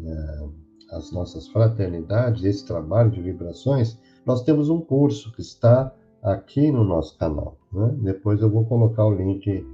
Uh, 0.00 0.69
as 0.92 1.12
nossas 1.12 1.48
fraternidades, 1.48 2.44
esse 2.44 2.64
trabalho 2.64 3.10
de 3.10 3.20
vibrações, 3.20 3.98
nós 4.26 4.42
temos 4.42 4.68
um 4.68 4.80
curso 4.80 5.32
que 5.32 5.40
está 5.40 5.92
aqui 6.22 6.70
no 6.70 6.84
nosso 6.84 7.16
canal. 7.18 7.56
Né? 7.72 7.94
Depois 8.02 8.40
eu 8.40 8.50
vou 8.50 8.64
colocar 8.64 9.04
o 9.04 9.14
link 9.14 9.66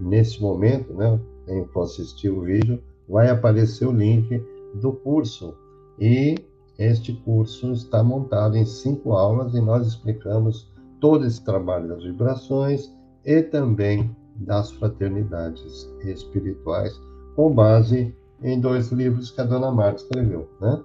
nesse 0.00 0.40
momento, 0.40 0.92
né? 0.94 1.20
For 1.72 1.82
assistir 1.82 2.30
o 2.30 2.42
vídeo, 2.42 2.82
vai 3.08 3.28
aparecer 3.28 3.86
o 3.86 3.92
link 3.92 4.42
do 4.80 4.92
curso. 4.92 5.54
E 5.98 6.36
este 6.78 7.12
curso 7.12 7.72
está 7.72 8.02
montado 8.02 8.56
em 8.56 8.64
cinco 8.64 9.12
aulas 9.12 9.54
e 9.54 9.60
nós 9.60 9.86
explicamos 9.86 10.72
todo 11.00 11.26
esse 11.26 11.44
trabalho 11.44 11.88
das 11.88 12.04
vibrações 12.04 12.92
e 13.24 13.42
também 13.42 14.14
das 14.36 14.70
fraternidades 14.72 15.88
espirituais, 16.04 16.98
com 17.36 17.52
base 17.54 18.14
em 18.42 18.60
dois 18.60 18.90
livros 18.90 19.30
que 19.30 19.40
a 19.40 19.44
dona 19.44 19.70
Marta 19.70 20.02
escreveu, 20.02 20.48
né? 20.60 20.80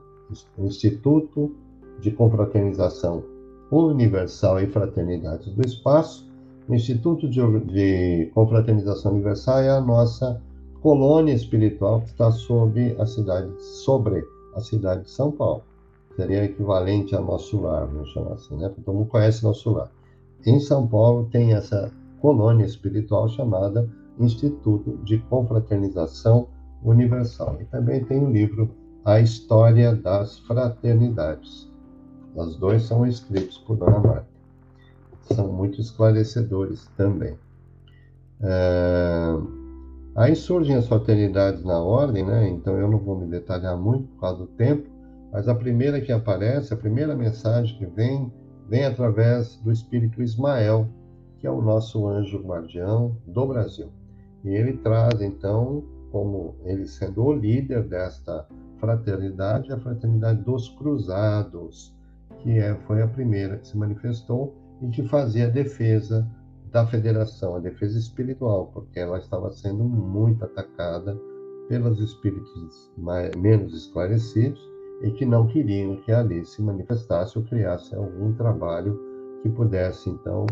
Instituto 0.58 1.56
de 2.00 2.12
Confraternização 2.12 3.24
Universal 3.72 4.62
e 4.62 4.68
Fraternidades 4.68 5.54
do 5.54 5.66
Espaço. 5.66 6.28
O 6.68 6.76
Instituto 6.76 7.30
de, 7.30 7.42
de 7.62 8.32
Confraternização 8.34 9.14
Universal 9.14 9.60
é 9.60 9.70
a 9.70 9.82
nossa 9.82 10.42
colônia 10.82 11.34
espiritual 11.34 12.02
que 12.02 12.10
está 12.10 12.32
sobre 12.32 12.96
a 13.00 13.06
cidade, 13.06 13.50
sobre 13.60 14.24
a 14.54 14.62
cidade 14.62 15.04
de 15.04 15.10
São 15.10 15.32
Paulo. 15.32 15.64
Seria 16.16 16.44
equivalente 16.44 17.16
a 17.16 17.22
nosso 17.22 17.62
lar, 17.62 17.88
vamos 17.88 18.10
chamar 18.10 18.34
assim, 18.34 18.56
né? 18.58 18.70
Todo 18.70 18.96
mundo 18.96 19.08
conhece 19.08 19.44
nosso 19.44 19.72
lar. 19.72 19.92
Em 20.46 20.60
São 20.60 20.88
Paulo 20.88 21.28
tem 21.32 21.54
essa 21.54 21.92
colônia 22.22 22.66
espiritual 22.66 23.28
chamada 23.30 23.90
Instituto 24.20 24.98
de 25.04 25.20
Confraternização 25.20 26.48
Universal. 26.84 27.58
E 27.62 27.66
também 27.66 28.04
tem 28.04 28.24
o 28.24 28.30
livro 28.30 28.70
A 29.04 29.20
História 29.20 29.96
das 29.96 30.40
Fraternidades. 30.40 31.72
Os 32.36 32.56
dois 32.58 32.84
são 32.84 33.06
escritos 33.06 33.58
por 33.60 33.78
Dona 33.78 34.00
Marta. 34.00 34.28
São 35.34 35.52
muito 35.52 35.82
esclarecedores 35.82 36.88
também. 36.96 37.38
É... 38.42 39.34
Aí 40.16 40.36
surgem 40.36 40.76
as 40.76 40.88
fraternidades 40.88 41.64
na 41.64 41.80
ordem, 41.80 42.26
né? 42.26 42.50
Então 42.50 42.78
eu 42.78 42.90
não 42.90 42.98
vou 42.98 43.20
me 43.20 43.28
detalhar 43.28 43.78
muito 43.78 44.08
por 44.08 44.22
causa 44.22 44.40
do 44.40 44.48
tempo, 44.48 44.90
mas 45.32 45.48
a 45.48 45.54
primeira 45.54 46.02
que 46.02 46.12
aparece, 46.12 46.74
a 46.74 46.78
primeira 46.78 47.16
mensagem 47.16 47.78
que 47.78 47.86
vem, 47.86 48.32
vem 48.68 48.86
através 48.86 49.58
do 49.58 49.72
espírito 49.72 50.22
Ismael, 50.22 50.88
que 51.40 51.46
é 51.46 51.52
o 51.52 51.62
nosso 51.62 52.08
anjo 52.08 52.40
guardião 52.40 53.16
do 53.28 53.46
Brasil. 53.46 53.90
E 54.44 54.50
ele 54.50 54.74
traz, 54.78 55.22
então, 55.22 55.84
como 56.18 56.56
ele 56.66 56.88
sendo 56.88 57.24
o 57.24 57.32
líder 57.32 57.84
desta 57.84 58.48
fraternidade, 58.80 59.72
a 59.72 59.80
fraternidade 59.80 60.42
dos 60.42 60.68
cruzados, 60.70 61.96
que 62.40 62.58
é, 62.58 62.74
foi 62.88 63.04
a 63.04 63.08
primeira 63.08 63.58
que 63.58 63.68
se 63.68 63.78
manifestou 63.78 64.56
e 64.82 64.88
que 64.90 65.08
fazia 65.08 65.46
a 65.46 65.50
defesa 65.50 66.28
da 66.72 66.88
federação, 66.88 67.56
a 67.56 67.60
defesa 67.60 68.00
espiritual, 68.00 68.72
porque 68.74 69.00
ela 69.00 69.20
estava 69.20 69.52
sendo 69.52 69.84
muito 69.84 70.44
atacada 70.44 71.16
pelos 71.70 72.00
espíritos 72.00 72.92
mais, 72.98 73.30
menos 73.36 73.76
esclarecidos 73.76 74.60
e 75.04 75.12
que 75.12 75.26
não 75.26 75.46
queriam 75.46 75.98
que 75.98 76.12
ali 76.12 76.44
se 76.46 76.64
manifestasse 76.64 77.38
ou 77.38 77.46
criasse 77.46 77.94
algum 77.94 78.34
trabalho 78.34 79.00
que 79.44 79.50
pudesse, 79.50 80.10
então, 80.10 80.48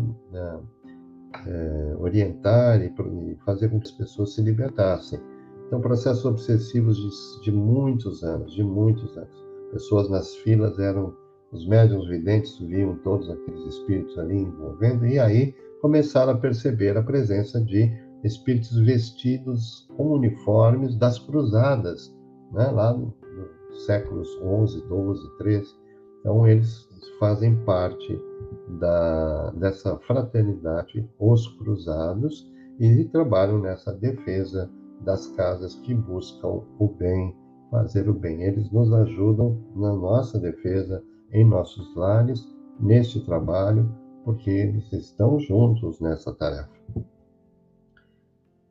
é, 1.44 1.96
orientar 1.98 2.80
e, 2.80 2.86
e, 2.86 3.36
fazer 3.44 3.68
com 3.68 3.80
que 3.80 3.88
as 3.88 3.94
pessoas 3.94 4.32
se 4.32 4.42
libertassem. 4.42 5.18
Então, 5.66 5.80
processos 5.80 6.24
obsessivos 6.24 6.96
de, 6.96 7.44
de 7.44 7.52
muitos 7.52 8.22
anos, 8.22 8.54
de 8.54 8.62
muitos 8.62 9.16
anos. 9.16 9.46
Pessoas 9.72 10.08
nas 10.08 10.34
filas 10.36 10.78
eram, 10.78 11.12
os 11.52 11.66
médiums 11.66 12.08
videntes 12.08 12.56
viam 12.58 12.96
todos 12.98 13.28
aqueles 13.28 13.64
espíritos 13.66 14.16
ali 14.18 14.36
envolvendo, 14.36 15.06
e 15.06 15.18
aí 15.18 15.54
começaram 15.80 16.32
a 16.32 16.38
perceber 16.38 16.96
a 16.96 17.02
presença 17.02 17.60
de 17.60 17.90
espíritos 18.24 18.78
vestidos 18.78 19.88
com 19.96 20.12
uniformes 20.12 20.96
das 20.96 21.18
cruzadas, 21.18 22.14
né, 22.52 22.70
lá 22.70 22.92
nos 22.92 23.12
no 23.70 23.76
séculos 23.80 24.28
11, 24.42 24.86
12, 24.88 25.36
13. 25.38 25.74
Então, 26.20 26.46
eles 26.46 26.88
fazem 27.18 27.56
parte 27.64 28.20
da, 28.80 29.50
dessa 29.50 29.96
fraternidade, 29.98 31.08
os 31.18 31.46
cruzados, 31.58 32.50
e 32.78 33.04
trabalham 33.04 33.60
nessa 33.60 33.92
defesa 33.92 34.70
das 35.00 35.26
casas 35.28 35.74
que 35.76 35.94
buscam 35.94 36.62
o 36.78 36.88
bem, 36.88 37.34
fazer 37.70 38.08
o 38.08 38.14
bem. 38.14 38.42
Eles 38.42 38.70
nos 38.70 38.92
ajudam 38.92 39.58
na 39.74 39.92
nossa 39.92 40.38
defesa, 40.38 41.02
em 41.32 41.44
nossos 41.44 41.94
lares, 41.94 42.46
neste 42.80 43.20
trabalho, 43.24 43.88
porque 44.24 44.50
eles 44.50 44.92
estão 44.92 45.38
juntos 45.38 46.00
nessa 46.00 46.32
tarefa. 46.32 46.70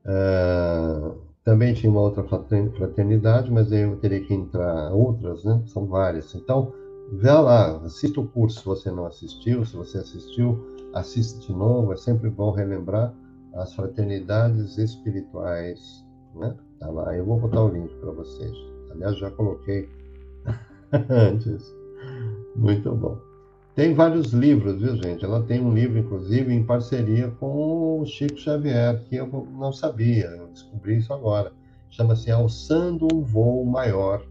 Uh, 0.06 1.18
também 1.44 1.74
tinha 1.74 1.92
uma 1.92 2.02
outra 2.02 2.24
fraternidade, 2.24 3.52
mas 3.52 3.72
eu 3.72 3.98
teria 3.98 4.24
que 4.24 4.34
entrar 4.34 4.92
outras, 4.92 5.44
né? 5.44 5.62
São 5.68 5.86
várias. 5.86 6.34
Então, 6.36 6.74
vá 7.22 7.40
lá, 7.40 7.78
assista 7.78 8.20
o 8.20 8.28
curso 8.28 8.60
se 8.60 8.66
você 8.66 8.92
não 8.92 9.06
assistiu. 9.06 9.66
Se 9.66 9.76
você 9.76 10.00
assistiu, 10.00 10.60
assista 10.94 11.40
de 11.40 11.54
novo. 11.54 11.94
É 11.94 11.98
sempre 11.98 12.30
bom 12.30 12.52
relembrar 12.52 13.14
as 13.56 13.74
fraternidades 13.74 14.78
espirituais, 14.78 16.05
né? 16.36 16.56
Tá 16.80 16.90
lá. 16.90 17.16
Eu 17.16 17.26
vou 17.26 17.40
botar 17.40 17.64
o 17.64 17.70
link 17.70 17.94
para 17.96 18.12
vocês. 18.12 18.54
Aliás, 18.92 19.18
já 19.18 19.32
coloquei 19.32 19.90
antes. 21.10 21.74
Muito 22.56 22.94
bom. 22.94 23.18
Tem 23.76 23.94
vários 23.94 24.32
livros, 24.32 24.82
viu, 24.82 24.96
gente? 24.96 25.26
Ela 25.26 25.44
tem 25.44 25.62
um 25.62 25.74
livro, 25.74 26.00
inclusive, 26.00 26.54
em 26.54 26.64
parceria 26.64 27.30
com 27.40 28.00
o 28.00 28.06
Chico 28.06 28.38
Xavier, 28.38 29.04
que 29.04 29.18
eu 29.18 29.28
não 29.28 29.74
sabia, 29.74 30.28
eu 30.28 30.48
descobri 30.48 30.98
isso 30.98 31.14
agora. 31.14 31.52
Chama-se 31.90 32.32
Alçando 32.32 33.06
um 33.14 33.22
Voo 33.22 33.66
Maior. 33.66 34.26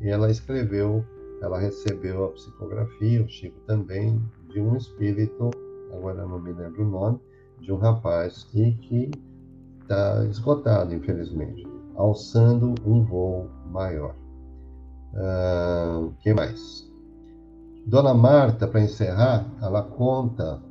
E 0.00 0.08
ela 0.08 0.30
escreveu, 0.30 1.04
ela 1.40 1.58
recebeu 1.58 2.24
a 2.24 2.28
psicografia, 2.30 3.22
o 3.22 3.28
Chico 3.28 3.58
também, 3.66 4.20
de 4.52 4.60
um 4.60 4.76
espírito, 4.76 5.50
agora 5.92 6.26
não 6.26 6.40
me 6.40 6.52
lembro 6.52 6.84
o 6.84 6.90
nome, 6.90 7.20
de 7.60 7.72
um 7.72 7.76
rapaz 7.76 8.48
e 8.54 8.72
que 8.72 9.10
está 9.88 10.24
esgotado, 10.26 10.94
infelizmente. 10.94 11.66
Alçando 11.96 12.74
um 12.84 13.02
Voo 13.02 13.48
Maior. 13.70 14.14
O 15.14 15.16
uh, 15.16 15.20
ah, 15.20 16.10
que 16.20 16.34
mais? 16.34 16.86
Dona 17.86 18.12
Marta, 18.12 18.68
para 18.68 18.82
encerrar, 18.82 19.50
ela 19.62 19.82
conta 19.82 20.62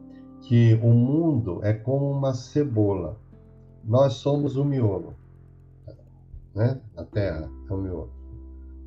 que 0.42 0.76
o 0.84 0.90
mundo 0.90 1.60
é 1.64 1.74
como 1.74 2.12
uma 2.12 2.34
cebola. 2.36 3.18
Nós 3.84 4.14
somos 4.14 4.56
o 4.56 4.64
miolo, 4.64 5.16
né? 6.54 6.80
A 6.96 7.04
Terra 7.04 7.50
é 7.70 7.74
o 7.74 7.78
miolo. 7.78 8.12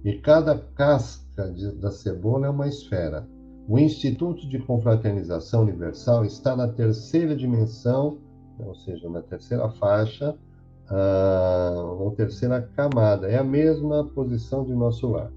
E 0.04 0.14
cada 0.18 0.56
casca 0.56 1.50
de, 1.50 1.72
da 1.72 1.90
cebola 1.90 2.46
é 2.46 2.50
uma 2.50 2.68
esfera. 2.68 3.28
O 3.68 3.78
Instituto 3.78 4.48
de 4.48 4.58
Confraternização 4.60 5.62
Universal 5.62 6.24
está 6.24 6.54
na 6.56 6.68
terceira 6.68 7.34
dimensão, 7.34 8.18
ou 8.66 8.74
seja, 8.74 9.08
na 9.08 9.22
terceira 9.22 9.68
faixa, 9.70 10.36
uh, 10.90 12.02
ou 12.02 12.10
terceira 12.12 12.62
camada. 12.76 13.28
É 13.28 13.38
a 13.38 13.44
mesma 13.44 14.04
posição 14.04 14.64
de 14.64 14.74
nosso 14.74 15.08
lar. 15.08 15.30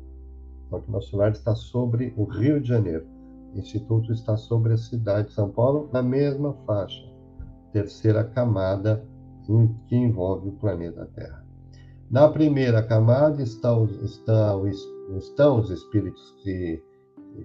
Banco 0.70 0.92
Nosso 0.92 1.16
Lar 1.16 1.32
está 1.32 1.54
sobre 1.54 2.14
o 2.18 2.24
Rio 2.24 2.60
de 2.60 2.68
Janeiro. 2.68 3.06
O 3.54 3.60
Instituto 3.60 4.12
está 4.12 4.36
sobre 4.36 4.74
a 4.74 4.78
cidade 4.78 5.28
de 5.28 5.34
São 5.36 5.52
Paulo, 5.52 5.88
na 5.94 6.02
mesma 6.02 6.54
faixa, 6.66 7.04
terceira 7.72 8.24
camada 8.24 9.06
que 9.88 9.96
envolve 9.96 10.50
o 10.50 10.54
planeta 10.54 11.08
Terra. 11.14 11.46
Na 12.10 12.28
primeira 12.30 12.82
camada 12.82 13.42
está 13.42 13.72
estão 15.18 15.60
os 15.60 15.70
espíritos 15.70 16.36
que 16.42 16.82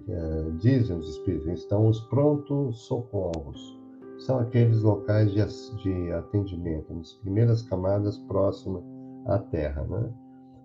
é, 0.07 0.51
dizem 0.59 0.97
os 0.97 1.09
espíritos, 1.09 1.61
estão 1.61 1.87
os 1.87 1.99
prontos 2.01 2.79
socorros. 2.85 3.78
São 4.19 4.39
aqueles 4.39 4.81
locais 4.81 5.31
de, 5.31 6.11
atendimento, 6.11 6.93
nas 6.93 7.13
primeiras 7.13 7.61
camadas 7.61 8.17
próximas 8.17 8.83
à 9.25 9.39
Terra, 9.39 9.83
né? 9.89 10.09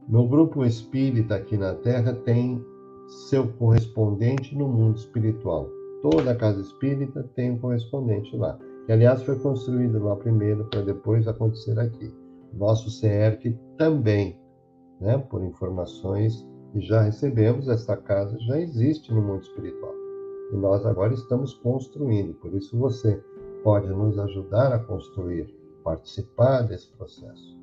No 0.09 0.29
grupo 0.29 0.65
espírita 0.65 1.37
aqui 1.37 1.57
na 1.57 1.75
Terra 1.75 2.13
tem 2.13 2.63
seu 3.29 3.49
correspondente 3.53 4.57
no 4.57 4.69
mundo 4.69 4.99
espiritual. 4.99 5.69
Toda 6.03 6.35
casa 6.35 6.61
espírita 6.61 7.23
tem 7.35 7.53
um 7.53 7.59
correspondente 7.59 8.37
lá, 8.37 8.59
que 8.87 8.93
aliás 8.93 9.23
foi 9.23 9.39
construído 9.39 10.03
lá 10.03 10.17
primeiro 10.17 10.65
para 10.67 10.83
depois 10.83 11.27
acontecer 11.29 11.79
aqui. 11.79 12.13
Nosso 12.53 12.91
CERC 12.91 13.57
também, 13.79 14.39
né, 15.01 15.17
por 15.17 15.43
informações 15.43 16.47
que 16.73 16.81
já 16.81 17.03
recebemos, 17.03 17.69
esta 17.69 17.97
casa 17.97 18.37
já 18.41 18.61
existe 18.61 19.13
no 19.15 19.23
mundo 19.23 19.43
espiritual. 19.43 19.95
E 20.53 20.57
nós 20.57 20.85
agora 20.85 21.15
estamos 21.15 21.55
construindo, 21.55 22.35
por 22.35 22.53
isso 22.53 22.77
você 22.77 23.23
pode 23.65 23.89
nos 23.89 24.19
ajudar 24.19 24.73
a 24.73 24.79
construir, 24.79 25.53
participar 25.83 26.63
desse 26.63 26.89
processo. 26.93 27.59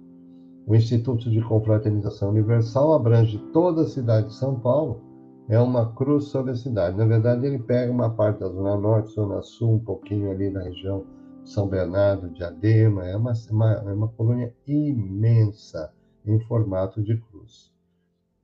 O 0.67 0.75
Instituto 0.75 1.29
de 1.29 1.41
Confraternização 1.41 2.29
Universal 2.29 2.93
abrange 2.93 3.37
toda 3.53 3.83
a 3.83 3.87
cidade 3.87 4.27
de 4.27 4.33
São 4.33 4.59
Paulo. 4.59 5.01
É 5.47 5.59
uma 5.59 5.93
cruz 5.93 6.25
sobre 6.25 6.51
a 6.51 6.55
cidade. 6.55 6.97
Na 6.97 7.05
verdade, 7.05 7.45
ele 7.45 7.59
pega 7.59 7.91
uma 7.91 8.09
parte 8.09 8.39
da 8.39 8.49
Zona 8.49 8.75
Norte, 8.77 9.13
Zona 9.13 9.41
Sul, 9.41 9.75
um 9.75 9.79
pouquinho 9.79 10.31
ali 10.31 10.51
da 10.51 10.61
região 10.61 11.05
de 11.43 11.51
São 11.51 11.67
Bernardo, 11.67 12.29
de 12.29 12.43
Adema. 12.43 13.05
É 13.05 13.15
uma, 13.15 13.33
uma, 13.51 13.73
é 13.73 13.93
uma 13.93 14.07
colônia 14.07 14.53
imensa 14.67 15.91
em 16.25 16.39
formato 16.41 17.01
de 17.03 17.17
cruz. 17.17 17.71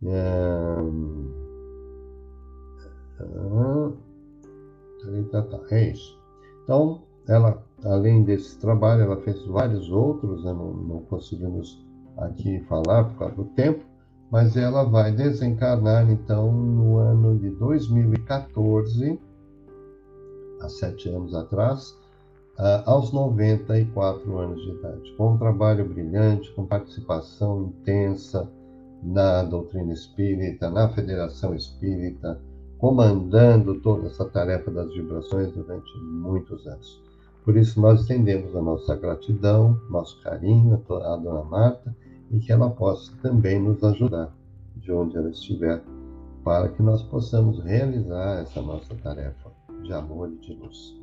É... 0.04 0.78
É 5.70 5.92
isso. 5.92 6.20
Então, 6.64 7.07
ela, 7.28 7.64
além 7.84 8.24
desse 8.24 8.58
trabalho, 8.58 9.04
ela 9.04 9.18
fez 9.22 9.46
vários 9.46 9.90
outros, 9.92 10.44
né? 10.44 10.54
não, 10.54 10.74
não 10.74 11.00
conseguimos 11.02 11.86
aqui 12.18 12.60
falar 12.62 13.06
por 13.06 13.20
causa 13.20 13.36
do 13.36 13.46
tempo, 13.46 13.84
mas 14.32 14.58
ela 14.58 14.84
vai 14.84 15.12
desencarnar 15.12 16.10
então 16.10 16.52
no 16.52 16.98
ano 16.98 17.38
de 17.38 17.50
2014, 17.52 19.20
há 20.62 20.70
sete 20.70 21.10
anos 21.10 21.34
atrás, 21.34 21.96
aos 22.86 23.12
94 23.14 24.38
anos 24.38 24.62
de 24.62 24.72
idade, 24.72 25.16
com 25.16 25.34
um 25.34 25.38
trabalho 25.38 25.88
brilhante, 25.88 26.52
com 26.54 26.66
participação 26.66 27.66
intensa 27.66 28.50
na 29.04 29.44
doutrina 29.44 29.94
espírita, 29.94 30.70
na 30.70 30.90
federação 30.90 31.54
espírita, 31.54 32.42
comandando 32.80 33.80
toda 33.82 34.08
essa 34.08 34.26
tarefa 34.26 34.72
das 34.72 34.92
vibrações 34.92 35.52
durante 35.52 35.98
muitos 36.00 36.66
anos. 36.66 37.07
Por 37.48 37.56
isso, 37.56 37.80
nós 37.80 38.02
estendemos 38.02 38.54
a 38.58 38.62
nossa 38.62 38.94
gratidão, 38.94 39.80
nosso 39.90 40.22
carinho 40.22 40.84
à 40.90 41.16
Dona 41.16 41.46
Marta 41.46 41.96
e 42.30 42.40
que 42.40 42.52
ela 42.52 42.70
possa 42.70 43.10
também 43.22 43.58
nos 43.58 43.82
ajudar 43.86 44.36
de 44.76 44.92
onde 44.92 45.16
ela 45.16 45.30
estiver, 45.30 45.82
para 46.44 46.68
que 46.68 46.84
nós 46.84 47.02
possamos 47.04 47.64
realizar 47.64 48.42
essa 48.42 48.62
nossa 48.62 48.94
tarefa 48.96 49.50
de 49.82 49.94
amor 49.94 50.30
e 50.30 50.36
de 50.46 50.56
luz. 50.56 50.94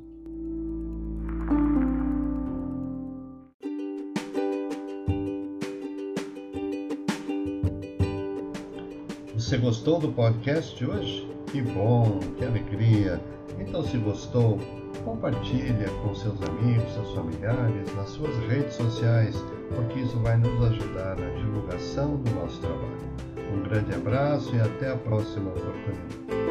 Você 9.35 9.57
gostou 9.57 9.98
do 9.98 10.12
podcast 10.12 10.76
de 10.76 10.85
hoje? 10.85 11.26
Que 11.50 11.62
bom, 11.62 12.20
que 12.37 12.44
alegria! 12.44 13.18
Então, 13.59 13.83
se 13.83 13.96
gostou, 13.96 14.59
compartilha 15.04 15.88
com 16.02 16.14
seus 16.14 16.40
amigos, 16.42 16.92
seus 16.94 17.14
familiares, 17.14 17.94
nas 17.94 18.10
suas 18.10 18.36
redes 18.48 18.74
sociais, 18.74 19.36
porque 19.74 20.00
isso 20.00 20.18
vai 20.18 20.36
nos 20.36 20.64
ajudar 20.70 21.16
na 21.16 21.28
divulgação 21.36 22.16
do 22.16 22.30
nosso 22.32 22.60
trabalho. 22.60 23.14
Um 23.52 23.62
grande 23.62 23.94
abraço 23.94 24.54
e 24.56 24.60
até 24.60 24.92
a 24.92 24.96
próxima 24.96 25.50
oportunidade. 25.50 26.43